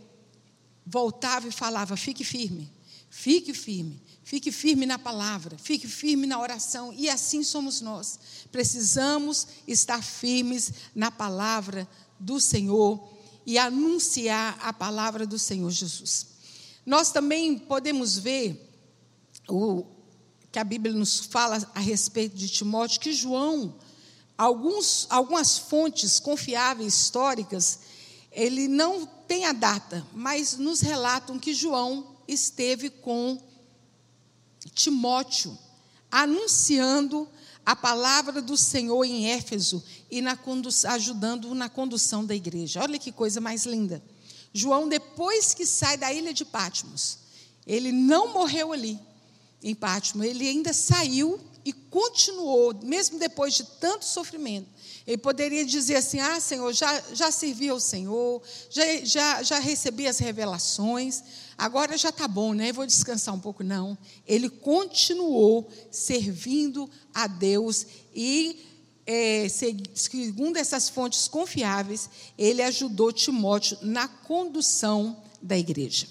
voltava 0.84 1.48
e 1.48 1.52
falava: 1.52 1.96
fique 1.96 2.24
firme, 2.24 2.72
fique 3.10 3.54
firme, 3.54 4.02
Fique 4.26 4.52
firme 4.52 4.88
na 4.88 4.98
palavra, 4.98 5.56
fique 5.56 5.88
firme 5.88 6.26
na 6.26 6.42
oração, 6.42 6.92
e 6.92 7.08
assim 7.08 7.44
somos 7.44 7.80
nós. 7.80 8.18
Precisamos 8.52 9.46
estar 9.68 10.04
firmes 10.04 10.74
na 10.96 11.12
palavra 11.12 11.88
do 12.20 12.40
Senhor 12.40 13.08
e 13.46 13.60
anunciar 13.60 14.58
a 14.60 14.74
palavra 14.74 15.28
do 15.28 15.38
Senhor 15.38 15.70
Jesus. 15.70 16.26
Nós 16.84 17.12
também 17.12 17.56
podemos 17.56 18.18
ver 18.18 18.68
o 19.48 19.86
que 20.52 20.58
a 20.58 20.64
Bíblia 20.64 20.92
nos 20.92 21.20
fala 21.20 21.64
a 21.76 21.80
respeito 21.80 22.36
de 22.36 22.50
Timóteo, 22.50 23.00
que 23.00 23.14
João, 23.14 23.76
alguns, 24.36 25.06
algumas 25.12 25.56
fontes 25.56 26.20
confiáveis 26.20 26.96
históricas, 26.96 27.82
ele 28.36 28.68
não 28.68 29.06
tem 29.06 29.46
a 29.46 29.54
data, 29.54 30.06
mas 30.14 30.58
nos 30.58 30.82
relatam 30.82 31.40
que 31.40 31.54
João 31.54 32.16
esteve 32.28 32.90
com 32.90 33.42
Timóteo, 34.74 35.58
anunciando 36.12 37.28
a 37.66 37.76
palavra 37.76 38.42
do 38.42 38.58
Senhor 38.58 39.04
em 39.06 39.30
Éfeso 39.30 39.82
e 40.12 40.22
ajudando 40.90 41.56
na 41.56 41.70
condução 41.70 42.26
da 42.26 42.36
igreja. 42.36 42.82
Olha 42.82 43.00
que 43.00 43.12
coisa 43.12 43.40
mais 43.40 43.66
linda. 43.66 44.04
João, 44.54 44.88
depois 44.88 45.54
que 45.54 45.66
sai 45.66 45.98
da 45.98 46.12
ilha 46.14 46.34
de 46.34 46.44
Patmos, 46.44 47.20
ele 47.66 47.92
não 47.92 48.34
morreu 48.34 48.74
ali 48.74 49.00
em 49.64 49.74
Patmos, 49.74 50.26
ele 50.26 50.48
ainda 50.48 50.74
saiu 50.74 51.40
e 51.64 51.72
continuou, 51.74 52.74
mesmo 52.84 53.18
depois 53.18 53.56
de 53.56 53.64
tanto 53.64 54.06
sofrimento. 54.06 54.68
Ele 55.08 55.18
poderia 55.18 55.66
dizer 55.66 55.96
assim: 55.96 56.20
Ah, 56.20 56.40
Senhor, 56.40 56.74
já, 56.74 57.02
já 57.14 57.32
servi 57.32 57.70
ao 57.70 57.80
Senhor, 57.80 58.42
já, 58.70 58.84
já, 59.06 59.44
já 59.44 59.60
recebi 59.60 60.08
as 60.08 60.18
revelações, 60.18 61.24
agora 61.58 61.98
já 61.98 62.10
está 62.10 62.28
bom, 62.28 62.54
né? 62.54 62.72
Vou 62.72 62.86
descansar 62.86 63.34
um 63.34 63.40
pouco. 63.40 63.64
Não. 63.64 63.98
Ele 64.26 64.50
continuou 64.50 65.70
servindo 65.92 66.90
a 67.14 67.28
Deus 67.28 67.86
e, 68.16 68.60
é, 69.06 69.48
segundo 69.94 70.58
essas 70.58 70.90
fontes 70.90 71.28
confiáveis, 71.28 72.10
ele 72.38 72.64
ajudou 72.64 73.14
Timóteo 73.14 73.78
na 73.84 74.08
condução 74.08 75.24
da 75.40 75.58
igreja. 75.58 76.08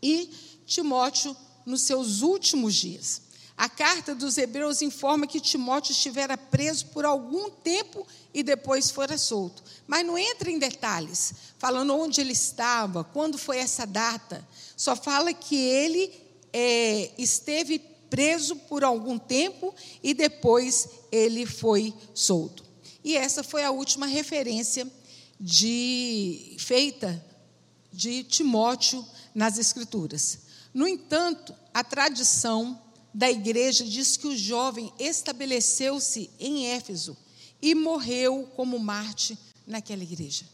E 0.00 0.30
Timóteo, 0.64 1.36
nos 1.66 1.82
seus 1.82 2.22
últimos 2.22 2.76
dias, 2.76 3.22
a 3.58 3.68
carta 3.68 4.14
dos 4.14 4.38
Hebreus 4.38 4.82
informa 4.82 5.26
que 5.26 5.40
Timóteo 5.40 5.90
estivera 5.90 6.38
preso 6.38 6.86
por 6.86 7.04
algum 7.04 7.50
tempo 7.50 8.06
e 8.32 8.44
depois 8.44 8.88
fora 8.88 9.18
solto. 9.18 9.64
Mas 9.84 10.06
não 10.06 10.16
entra 10.16 10.48
em 10.48 10.60
detalhes, 10.60 11.34
falando 11.58 11.92
onde 11.96 12.20
ele 12.20 12.34
estava, 12.34 13.02
quando 13.02 13.36
foi 13.36 13.58
essa 13.58 13.84
data. 13.84 14.46
Só 14.76 14.94
fala 14.94 15.34
que 15.34 15.56
ele 15.56 16.08
é, 16.52 17.10
esteve 17.18 17.80
preso 18.08 18.54
por 18.54 18.84
algum 18.84 19.18
tempo 19.18 19.74
e 20.04 20.14
depois 20.14 20.88
ele 21.10 21.44
foi 21.44 21.92
solto. 22.14 22.64
E 23.02 23.16
essa 23.16 23.42
foi 23.42 23.64
a 23.64 23.72
última 23.72 24.06
referência 24.06 24.86
de, 25.40 26.54
feita 26.60 27.24
de 27.92 28.22
Timóteo 28.22 29.04
nas 29.34 29.58
Escrituras. 29.58 30.42
No 30.72 30.86
entanto, 30.86 31.52
a 31.74 31.82
tradição 31.82 32.80
da 33.18 33.28
igreja 33.28 33.84
diz 33.84 34.16
que 34.16 34.28
o 34.28 34.36
jovem 34.36 34.92
estabeleceu-se 34.96 36.30
em 36.38 36.68
Éfeso 36.68 37.16
e 37.60 37.74
morreu 37.74 38.48
como 38.54 38.78
Marte 38.78 39.36
naquela 39.66 40.04
igreja. 40.04 40.44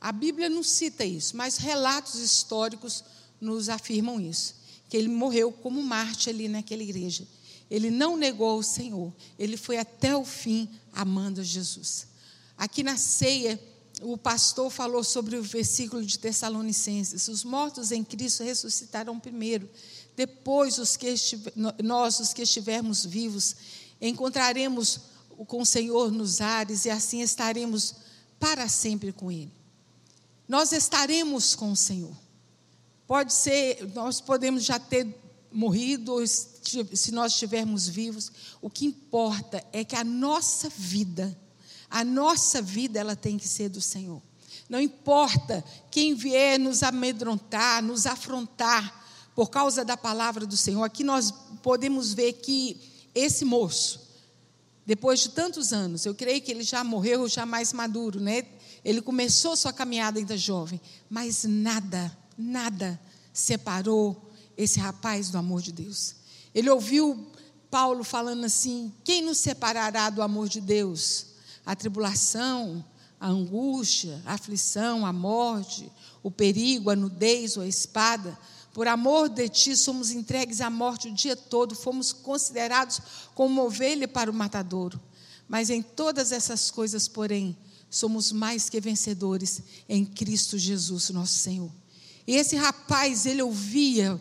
A 0.00 0.12
Bíblia 0.12 0.48
não 0.48 0.62
cita 0.62 1.04
isso, 1.04 1.36
mas 1.36 1.56
relatos 1.56 2.20
históricos 2.20 3.02
nos 3.40 3.68
afirmam 3.68 4.20
isso, 4.20 4.54
que 4.88 4.96
ele 4.96 5.08
morreu 5.08 5.50
como 5.50 5.82
Marte 5.82 6.30
ali 6.30 6.46
naquela 6.46 6.80
igreja. 6.80 7.26
Ele 7.68 7.90
não 7.90 8.16
negou 8.16 8.56
o 8.56 8.62
Senhor, 8.62 9.12
ele 9.36 9.56
foi 9.56 9.76
até 9.76 10.16
o 10.16 10.24
fim 10.24 10.68
amando 10.92 11.42
Jesus. 11.42 12.06
Aqui 12.56 12.84
na 12.84 12.96
ceia, 12.96 13.60
o 14.00 14.16
pastor 14.16 14.70
falou 14.70 15.02
sobre 15.02 15.34
o 15.34 15.42
versículo 15.42 16.06
de 16.06 16.20
Tessalonicenses: 16.20 17.26
os 17.26 17.42
mortos 17.42 17.90
em 17.90 18.04
Cristo 18.04 18.44
ressuscitarão 18.44 19.18
primeiro. 19.18 19.68
Depois, 20.20 20.76
os 20.76 20.98
que 20.98 21.06
estiver, 21.06 21.54
nós, 21.82 22.20
os 22.20 22.34
que 22.34 22.42
estivermos 22.42 23.06
vivos, 23.06 23.56
encontraremos 23.98 25.00
com 25.46 25.62
o 25.62 25.64
Senhor 25.64 26.12
nos 26.12 26.42
ares 26.42 26.84
e 26.84 26.90
assim 26.90 27.22
estaremos 27.22 27.94
para 28.38 28.68
sempre 28.68 29.14
com 29.14 29.32
Ele. 29.32 29.50
nós 30.46 30.72
estaremos 30.72 31.54
com 31.54 31.72
o 31.72 31.76
Senhor. 31.76 32.14
Pode 33.06 33.32
ser, 33.32 33.90
nós 33.94 34.20
podemos 34.20 34.62
já 34.62 34.78
ter 34.78 35.08
morrido, 35.50 36.14
se 36.26 37.10
nós 37.12 37.32
estivermos 37.32 37.88
vivos, 37.88 38.30
o 38.60 38.68
que 38.68 38.84
importa 38.84 39.64
é 39.72 39.82
que 39.82 39.96
a 39.96 40.04
nossa 40.04 40.68
vida, 40.68 41.34
a 41.88 42.04
nossa 42.04 42.60
vida, 42.60 43.00
ela 43.00 43.16
tem 43.16 43.38
que 43.38 43.48
ser 43.48 43.70
do 43.70 43.80
Senhor. 43.80 44.20
Não 44.68 44.78
importa 44.78 45.64
quem 45.90 46.14
vier 46.14 46.58
nos 46.58 46.82
amedrontar, 46.82 47.82
nos 47.82 48.04
afrontar 48.04 48.99
por 49.40 49.48
causa 49.48 49.82
da 49.82 49.96
palavra 49.96 50.44
do 50.44 50.54
Senhor. 50.54 50.84
Aqui 50.84 51.02
nós 51.02 51.32
podemos 51.62 52.12
ver 52.12 52.34
que 52.34 52.78
esse 53.14 53.42
moço, 53.42 53.98
depois 54.84 55.20
de 55.20 55.30
tantos 55.30 55.72
anos, 55.72 56.04
eu 56.04 56.14
creio 56.14 56.42
que 56.42 56.50
ele 56.50 56.62
já 56.62 56.84
morreu, 56.84 57.26
já 57.26 57.46
mais 57.46 57.72
maduro, 57.72 58.20
né? 58.20 58.44
Ele 58.84 59.00
começou 59.00 59.56
sua 59.56 59.72
caminhada 59.72 60.18
ainda 60.18 60.36
jovem, 60.36 60.78
mas 61.08 61.44
nada, 61.44 62.14
nada 62.36 63.00
separou 63.32 64.30
esse 64.58 64.78
rapaz 64.78 65.30
do 65.30 65.38
amor 65.38 65.62
de 65.62 65.72
Deus. 65.72 66.16
Ele 66.54 66.68
ouviu 66.68 67.26
Paulo 67.70 68.04
falando 68.04 68.44
assim: 68.44 68.92
quem 69.02 69.22
nos 69.22 69.38
separará 69.38 70.10
do 70.10 70.20
amor 70.20 70.50
de 70.50 70.60
Deus? 70.60 71.28
A 71.64 71.74
tribulação, 71.74 72.84
a 73.18 73.28
angústia, 73.28 74.20
a 74.26 74.34
aflição, 74.34 75.06
a 75.06 75.14
morte, 75.14 75.90
o 76.22 76.30
perigo, 76.30 76.90
a 76.90 76.96
nudez 76.96 77.56
ou 77.56 77.62
a 77.62 77.66
espada. 77.66 78.38
Por 78.72 78.86
amor 78.86 79.28
de 79.28 79.48
ti, 79.48 79.76
somos 79.76 80.10
entregues 80.10 80.60
à 80.60 80.70
morte 80.70 81.08
o 81.08 81.14
dia 81.14 81.34
todo, 81.34 81.74
fomos 81.74 82.12
considerados 82.12 83.00
como 83.34 83.64
ovelha 83.64 84.06
para 84.06 84.30
o 84.30 84.34
matadouro. 84.34 85.00
Mas 85.48 85.70
em 85.70 85.82
todas 85.82 86.30
essas 86.30 86.70
coisas, 86.70 87.08
porém, 87.08 87.56
somos 87.90 88.30
mais 88.30 88.68
que 88.68 88.80
vencedores 88.80 89.62
em 89.88 90.04
Cristo 90.04 90.56
Jesus, 90.56 91.10
nosso 91.10 91.34
Senhor. 91.34 91.70
E 92.26 92.36
esse 92.36 92.54
rapaz, 92.54 93.26
ele 93.26 93.42
ouvia 93.42 94.20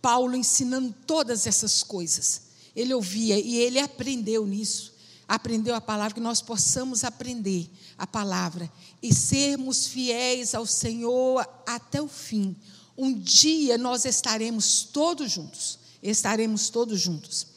Paulo 0.00 0.34
ensinando 0.34 0.94
todas 1.06 1.46
essas 1.46 1.82
coisas. 1.82 2.42
Ele 2.74 2.94
ouvia 2.94 3.38
e 3.38 3.56
ele 3.56 3.78
aprendeu 3.78 4.46
nisso 4.46 4.92
aprendeu 5.32 5.74
a 5.74 5.80
palavra, 5.80 6.12
que 6.12 6.20
nós 6.20 6.42
possamos 6.42 7.04
aprender 7.04 7.66
a 7.96 8.06
palavra 8.06 8.70
e 9.02 9.14
sermos 9.14 9.86
fiéis 9.86 10.54
ao 10.54 10.66
Senhor 10.66 11.46
até 11.66 12.02
o 12.02 12.06
fim. 12.06 12.54
Um 13.02 13.12
dia 13.18 13.76
nós 13.76 14.04
estaremos 14.04 14.84
todos 14.84 15.32
juntos, 15.32 15.76
estaremos 16.00 16.70
todos 16.70 17.00
juntos. 17.00 17.48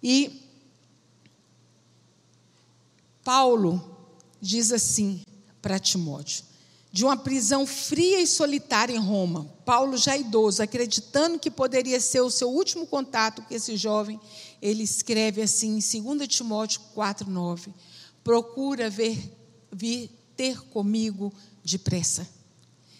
E 0.00 0.40
Paulo 3.24 3.98
diz 4.40 4.70
assim 4.70 5.24
para 5.60 5.80
Timóteo: 5.80 6.44
de 6.92 7.04
uma 7.04 7.16
prisão 7.16 7.66
fria 7.66 8.20
e 8.20 8.26
solitária 8.28 8.94
em 8.94 9.00
Roma, 9.00 9.52
Paulo 9.64 9.96
já 9.96 10.16
idoso, 10.16 10.62
acreditando 10.62 11.40
que 11.40 11.50
poderia 11.50 11.98
ser 11.98 12.20
o 12.20 12.30
seu 12.30 12.48
último 12.48 12.86
contato 12.86 13.42
com 13.42 13.52
esse 13.52 13.76
jovem, 13.76 14.20
ele 14.62 14.84
escreve 14.84 15.42
assim 15.42 15.80
em 15.80 16.02
2 16.14 16.28
Timóteo 16.28 16.80
4,9: 16.94 17.74
Procura 18.22 18.88
ver, 18.88 19.18
vir 19.72 20.08
ter 20.36 20.60
comigo 20.66 21.32
depressa. 21.64 22.37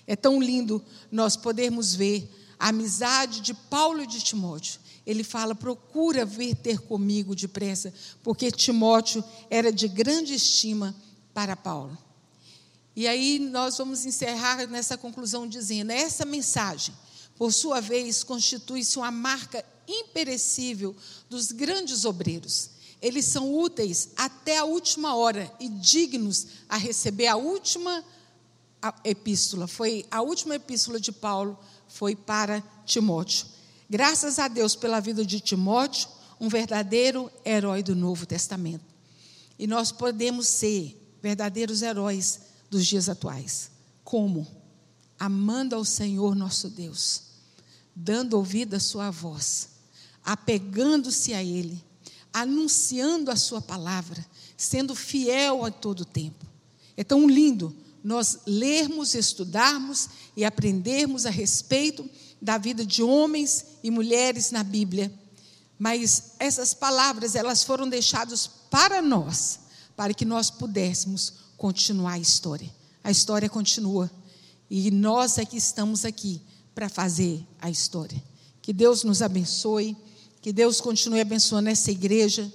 É 0.09 0.17
tão 0.17 0.41
lindo 0.43 0.83
nós 1.13 1.37
podermos 1.37 1.95
ver 1.95 2.27
a 2.59 2.69
amizade 2.69 3.43
de 3.43 3.53
Paulo 3.53 4.03
e 4.03 4.07
de 4.07 4.23
Timóteo. 4.23 4.81
Ele 5.07 5.23
fala: 5.23 5.55
procura 5.55 6.25
vir 6.25 6.57
ter 6.57 6.81
comigo 6.81 7.37
depressa, 7.37 7.93
porque 8.23 8.51
Timóteo 8.51 9.23
era 9.51 9.71
de 9.71 9.87
grande 9.87 10.33
estima 10.33 10.97
para 11.35 11.55
Paulo. 11.55 11.97
E 12.97 13.07
aí 13.07 13.39
nós 13.39 13.77
vamos 13.77 14.07
encerrar 14.07 14.67
nessa 14.67 14.97
conclusão 14.97 15.47
dizendo: 15.47 15.91
essa 15.91 16.25
mensagem, 16.25 16.95
por 17.37 17.53
sua 17.53 17.79
vez, 17.79 18.25
constitui-se 18.25 18.97
uma 18.97 19.11
marca 19.11 19.63
imperecível 19.87 20.97
dos 21.29 21.53
grandes 21.53 22.07
obreiros. 22.07 22.71
Eles 23.01 23.27
são 23.27 23.55
úteis 23.55 24.09
até 24.17 24.57
a 24.57 24.65
última 24.65 25.15
hora 25.15 25.53
e 25.61 25.69
dignos 25.69 26.47
a 26.67 26.79
receber 26.79 27.27
a 27.27 27.37
última 27.37 28.03
epístola. 29.05 29.66
Foi 29.66 30.05
a 30.11 30.22
última 30.22 30.55
epístola 30.55 31.01
de 31.01 31.12
Paulo 31.12 31.59
foi 31.89 32.14
para 32.14 32.62
Timóteo. 32.85 33.47
Graças 33.89 34.39
a 34.39 34.47
Deus 34.47 34.76
pela 34.76 35.01
vida 35.01 35.24
de 35.24 35.41
Timóteo, 35.41 36.09
um 36.41 36.49
verdadeiro 36.49 37.31
herói 37.45 37.83
do 37.83 37.97
Novo 37.97 38.26
Testamento. 38.26 38.85
E 39.59 39.66
nós 39.66 39.91
podemos 39.91 40.47
ser 40.47 41.18
verdadeiros 41.22 41.83
heróis 41.83 42.41
dos 42.70 42.87
dias 42.87 43.09
atuais. 43.09 43.70
Como? 44.05 44.47
Amando 45.18 45.74
ao 45.74 45.85
Senhor 45.85 46.37
nosso 46.37 46.68
Deus, 46.68 47.22
dando 47.95 48.35
ouvido 48.35 48.74
à 48.74 48.81
sua 48.81 49.11
voz, 49.11 49.70
apegando-se 50.24 51.35
a 51.35 51.43
Ele, 51.43 51.83
anunciando 52.33 53.31
a 53.31 53.37
Sua 53.37 53.61
palavra, 53.61 54.24
sendo 54.57 54.95
fiel 54.95 55.64
a 55.64 55.70
todo 55.70 56.05
tempo. 56.05 56.47
É 56.97 57.03
tão 57.03 57.26
lindo 57.26 57.74
nós 58.09 58.39
lermos, 58.47 59.15
estudarmos 59.15 60.09
e 60.35 60.43
aprendermos 60.43 61.27
a 61.27 61.31
respeito 61.31 62.09
da 62.41 62.57
vida 62.57 62.83
de 62.83 63.03
homens 63.03 63.67
e 63.83 63.91
mulheres 63.91 64.51
na 64.51 64.65
Bíblia. 64.65 65.13
Mas 65.79 66.33
essas 66.39 66.73
palavras, 66.73 67.35
elas 67.35 67.63
foram 67.63 67.87
deixadas 67.87 68.49
para 68.71 69.03
nós, 69.03 69.61
para 69.95 70.15
que 70.15 70.25
nós 70.25 70.51
pudéssemos 70.51 71.35
continuar 71.59 72.13
a 72.13 72.19
história. 72.19 72.75
A 73.05 73.11
história 73.11 73.47
continua. 73.47 74.11
E 74.71 74.91
nós 74.91 75.37
é 75.37 75.45
que 75.45 75.59
estamos 75.59 76.07
aqui 76.07 76.41
para 76.75 76.89
fazer 76.89 77.47
a 77.61 77.69
história. 77.69 78.23
Que 78.63 78.73
Deus 78.73 79.05
nos 79.05 79.21
abençoe. 79.21 79.95
Que 80.41 80.51
Deus 80.51 80.81
continue 80.81 81.21
abençoando 81.21 81.69
essa 81.69 81.91
igreja 81.91 82.51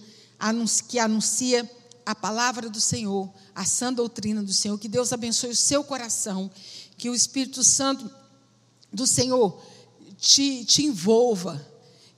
que 0.88 0.98
anuncia 0.98 1.70
a 2.06 2.14
palavra 2.14 2.70
do 2.70 2.80
Senhor, 2.80 3.32
a 3.54 3.66
sã 3.66 3.92
doutrina 3.92 4.44
do 4.44 4.54
Senhor. 4.54 4.78
Que 4.78 4.88
Deus 4.88 5.14
abençoe 5.14 5.52
o 5.52 5.56
seu 5.56 5.84
coração. 5.84 6.50
Que 6.98 7.10
o 7.10 7.16
Espírito 7.16 7.64
Santo 7.64 8.10
do 8.92 9.08
Senhor 9.08 9.62
te, 10.18 10.64
te 10.66 10.84
envolva 10.84 11.66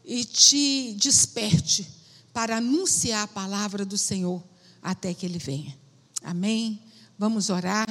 e 0.04 0.24
te 0.24 0.94
desperte 1.00 1.88
para 2.34 2.58
anunciar 2.58 3.24
a 3.24 3.28
palavra 3.28 3.86
do 3.86 3.98
Senhor 3.98 4.44
até 4.82 5.14
que 5.14 5.26
Ele 5.26 5.40
venha. 5.40 5.78
Amém? 6.24 6.82
Vamos 7.18 7.50
orar. 7.50 7.88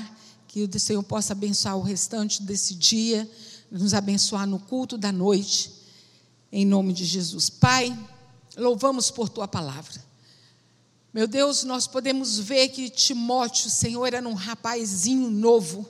Que 0.46 0.62
o 0.62 0.80
Senhor 0.80 1.02
possa 1.02 1.32
abençoar 1.32 1.76
o 1.76 1.82
restante 1.82 2.40
desse 2.40 2.74
dia, 2.74 3.28
nos 3.72 3.92
abençoar 3.92 4.46
no 4.46 4.60
culto 4.60 4.96
da 4.96 5.10
noite 5.10 5.82
em 6.56 6.64
nome 6.64 6.92
de 6.92 7.04
Jesus. 7.04 7.50
Pai, 7.50 7.92
louvamos 8.56 9.10
por 9.10 9.28
tua 9.28 9.48
palavra. 9.48 10.03
Meu 11.14 11.28
Deus, 11.28 11.62
nós 11.62 11.86
podemos 11.86 12.40
ver 12.40 12.70
que 12.70 12.90
Timóteo, 12.90 13.70
Senhor, 13.70 14.04
era 14.12 14.28
um 14.28 14.34
rapazinho 14.34 15.30
novo 15.30 15.88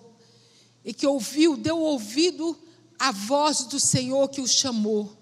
e 0.84 0.92
que 0.92 1.06
ouviu, 1.06 1.56
deu 1.56 1.80
ouvido 1.80 2.54
à 2.98 3.10
voz 3.10 3.64
do 3.64 3.80
Senhor 3.80 4.28
que 4.28 4.42
o 4.42 4.46
chamou. 4.46 5.16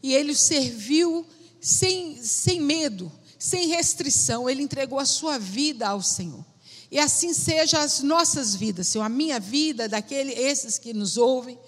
E 0.00 0.14
ele 0.14 0.30
o 0.30 0.36
serviu 0.36 1.26
sem, 1.60 2.22
sem 2.22 2.60
medo, 2.60 3.10
sem 3.36 3.66
restrição, 3.66 4.48
ele 4.48 4.62
entregou 4.62 5.00
a 5.00 5.04
sua 5.04 5.38
vida 5.38 5.88
ao 5.88 6.00
Senhor. 6.04 6.46
E 6.88 7.00
assim 7.00 7.34
seja 7.34 7.80
as 7.80 8.00
nossas 8.00 8.54
vidas, 8.54 8.86
Senhor, 8.86 9.02
a 9.02 9.08
minha 9.08 9.40
vida, 9.40 9.88
daquele, 9.88 10.34
esses 10.34 10.78
que 10.78 10.94
nos 10.94 11.16
ouvem. 11.16 11.58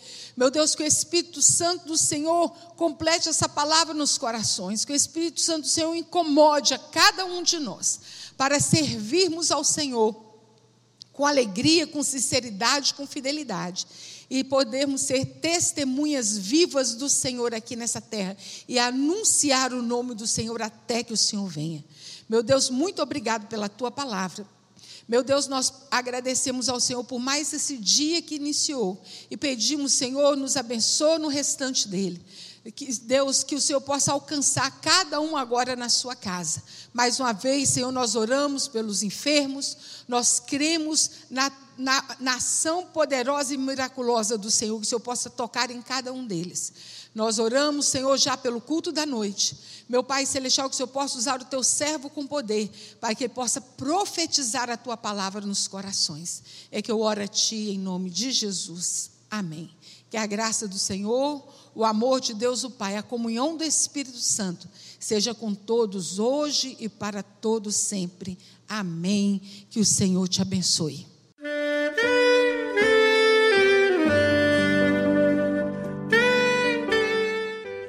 Meu 0.41 0.51
Deus, 0.51 0.75
que 0.75 0.83
o 0.83 0.87
Espírito 0.87 1.43
Santo 1.43 1.89
do 1.89 1.99
Senhor 1.99 2.49
complete 2.75 3.29
essa 3.29 3.47
palavra 3.47 3.93
nos 3.93 4.17
corações, 4.17 4.87
que 4.87 4.93
o 4.95 4.97
Espírito 4.97 5.39
Santo 5.39 5.65
do 5.65 5.69
Senhor 5.69 5.95
incomode 5.95 6.73
a 6.73 6.79
cada 6.79 7.27
um 7.27 7.43
de 7.43 7.59
nós 7.59 8.01
para 8.39 8.59
servirmos 8.59 9.51
ao 9.51 9.63
Senhor 9.63 10.17
com 11.13 11.27
alegria, 11.27 11.87
com 11.87 12.03
sinceridade, 12.03 12.95
com 12.95 13.07
fidelidade 13.07 13.87
e 14.31 14.43
podermos 14.43 15.03
ser 15.03 15.27
testemunhas 15.27 16.39
vivas 16.39 16.95
do 16.95 17.11
Senhor 17.11 17.55
aqui 17.55 17.77
nessa 17.77 18.01
terra 18.01 18.35
e 18.67 18.79
anunciar 18.79 19.75
o 19.75 19.83
nome 19.83 20.15
do 20.15 20.27
Senhor 20.27 20.63
até 20.63 21.05
que 21.05 21.13
o 21.13 21.19
Senhor 21.19 21.47
venha. 21.49 21.85
Meu 22.27 22.43
Deus, 22.43 22.71
muito 22.71 23.03
obrigado 23.03 23.47
pela 23.47 23.69
tua 23.69 23.91
palavra. 23.91 24.47
Meu 25.09 25.23
Deus, 25.23 25.47
nós 25.47 25.73
agradecemos 25.91 26.69
ao 26.69 26.79
Senhor 26.79 27.03
por 27.03 27.19
mais 27.19 27.53
esse 27.53 27.77
dia 27.77 28.23
que 28.23 28.37
iniciou 28.37 29.03
e 29.31 29.37
pedimos, 29.37 29.93
Senhor, 29.93 30.37
nos 30.37 30.57
abençoe 30.57 31.19
no 31.19 31.29
restante 31.29 31.89
dele. 31.89 32.25
Que, 32.75 32.93
Deus, 32.93 33.43
que 33.43 33.55
o 33.55 33.61
Senhor 33.61 33.81
possa 33.81 34.13
alcançar 34.13 34.71
cada 34.83 35.19
um 35.19 35.37
agora 35.37 35.75
na 35.75 35.89
sua 35.89 36.15
casa. 36.15 36.63
Mais 36.93 37.19
uma 37.19 37.33
vez, 37.33 37.71
Senhor, 37.71 37.91
nós 37.91 38.15
oramos 38.15 38.69
pelos 38.69 39.03
enfermos, 39.03 39.77
nós 40.07 40.39
cremos 40.39 41.11
na, 41.31 41.51
na, 41.79 42.17
na 42.21 42.35
ação 42.35 42.85
poderosa 42.85 43.55
e 43.55 43.57
miraculosa 43.57 44.37
do 44.37 44.51
Senhor, 44.51 44.79
que 44.79 44.87
o 44.87 44.89
Senhor 44.89 45.01
possa 45.01 45.31
tocar 45.31 45.71
em 45.71 45.81
cada 45.81 46.13
um 46.13 46.27
deles. 46.27 46.73
Nós 47.15 47.39
oramos, 47.39 47.87
Senhor, 47.87 48.17
já 48.17 48.37
pelo 48.37 48.61
culto 48.61 48.93
da 48.93 49.05
noite. 49.05 49.57
Meu 49.89 50.05
Pai 50.05 50.25
Celestial, 50.25 50.69
que 50.69 50.75
o 50.75 50.77
Senhor 50.77 50.89
possa 50.89 51.19
usar 51.19 51.41
o 51.41 51.45
teu 51.45 51.63
servo 51.65 52.09
com 52.09 52.25
poder, 52.25 52.71
para 53.01 53.15
que 53.15 53.25
ele 53.25 53.35
possa 53.35 53.61
profetizar 53.61 54.71
a 54.71 54.77
tua 54.77 54.97
palavra 54.97 55.41
nos 55.41 55.67
corações. 55.67 56.43
É 56.71 56.81
que 56.81 56.91
eu 56.91 57.01
oro 57.01 57.23
a 57.23 57.27
Ti 57.27 57.71
em 57.71 57.79
nome 57.79 58.11
de 58.11 58.31
Jesus. 58.31 59.11
Amém. 59.29 59.71
Que 60.09 60.17
a 60.17 60.27
graça 60.27 60.69
do 60.69 60.79
Senhor, 60.79 61.45
o 61.75 61.85
amor 61.85 62.21
de 62.21 62.35
Deus 62.35 62.63
o 62.63 62.71
Pai, 62.71 62.97
a 62.97 63.03
comunhão 63.03 63.57
do 63.57 63.65
Espírito 63.65 64.19
Santo, 64.19 64.69
seja 64.99 65.35
com 65.35 65.53
todos 65.53 66.21
hoje 66.21 66.77
e 66.79 66.89
para 66.89 67.23
todos 67.23 67.75
sempre. 67.75 68.39
Amém. 68.69 69.43
Que 69.69 69.81
o 69.81 69.85
Senhor 69.85 70.29
te 70.29 70.41
abençoe. 70.41 71.10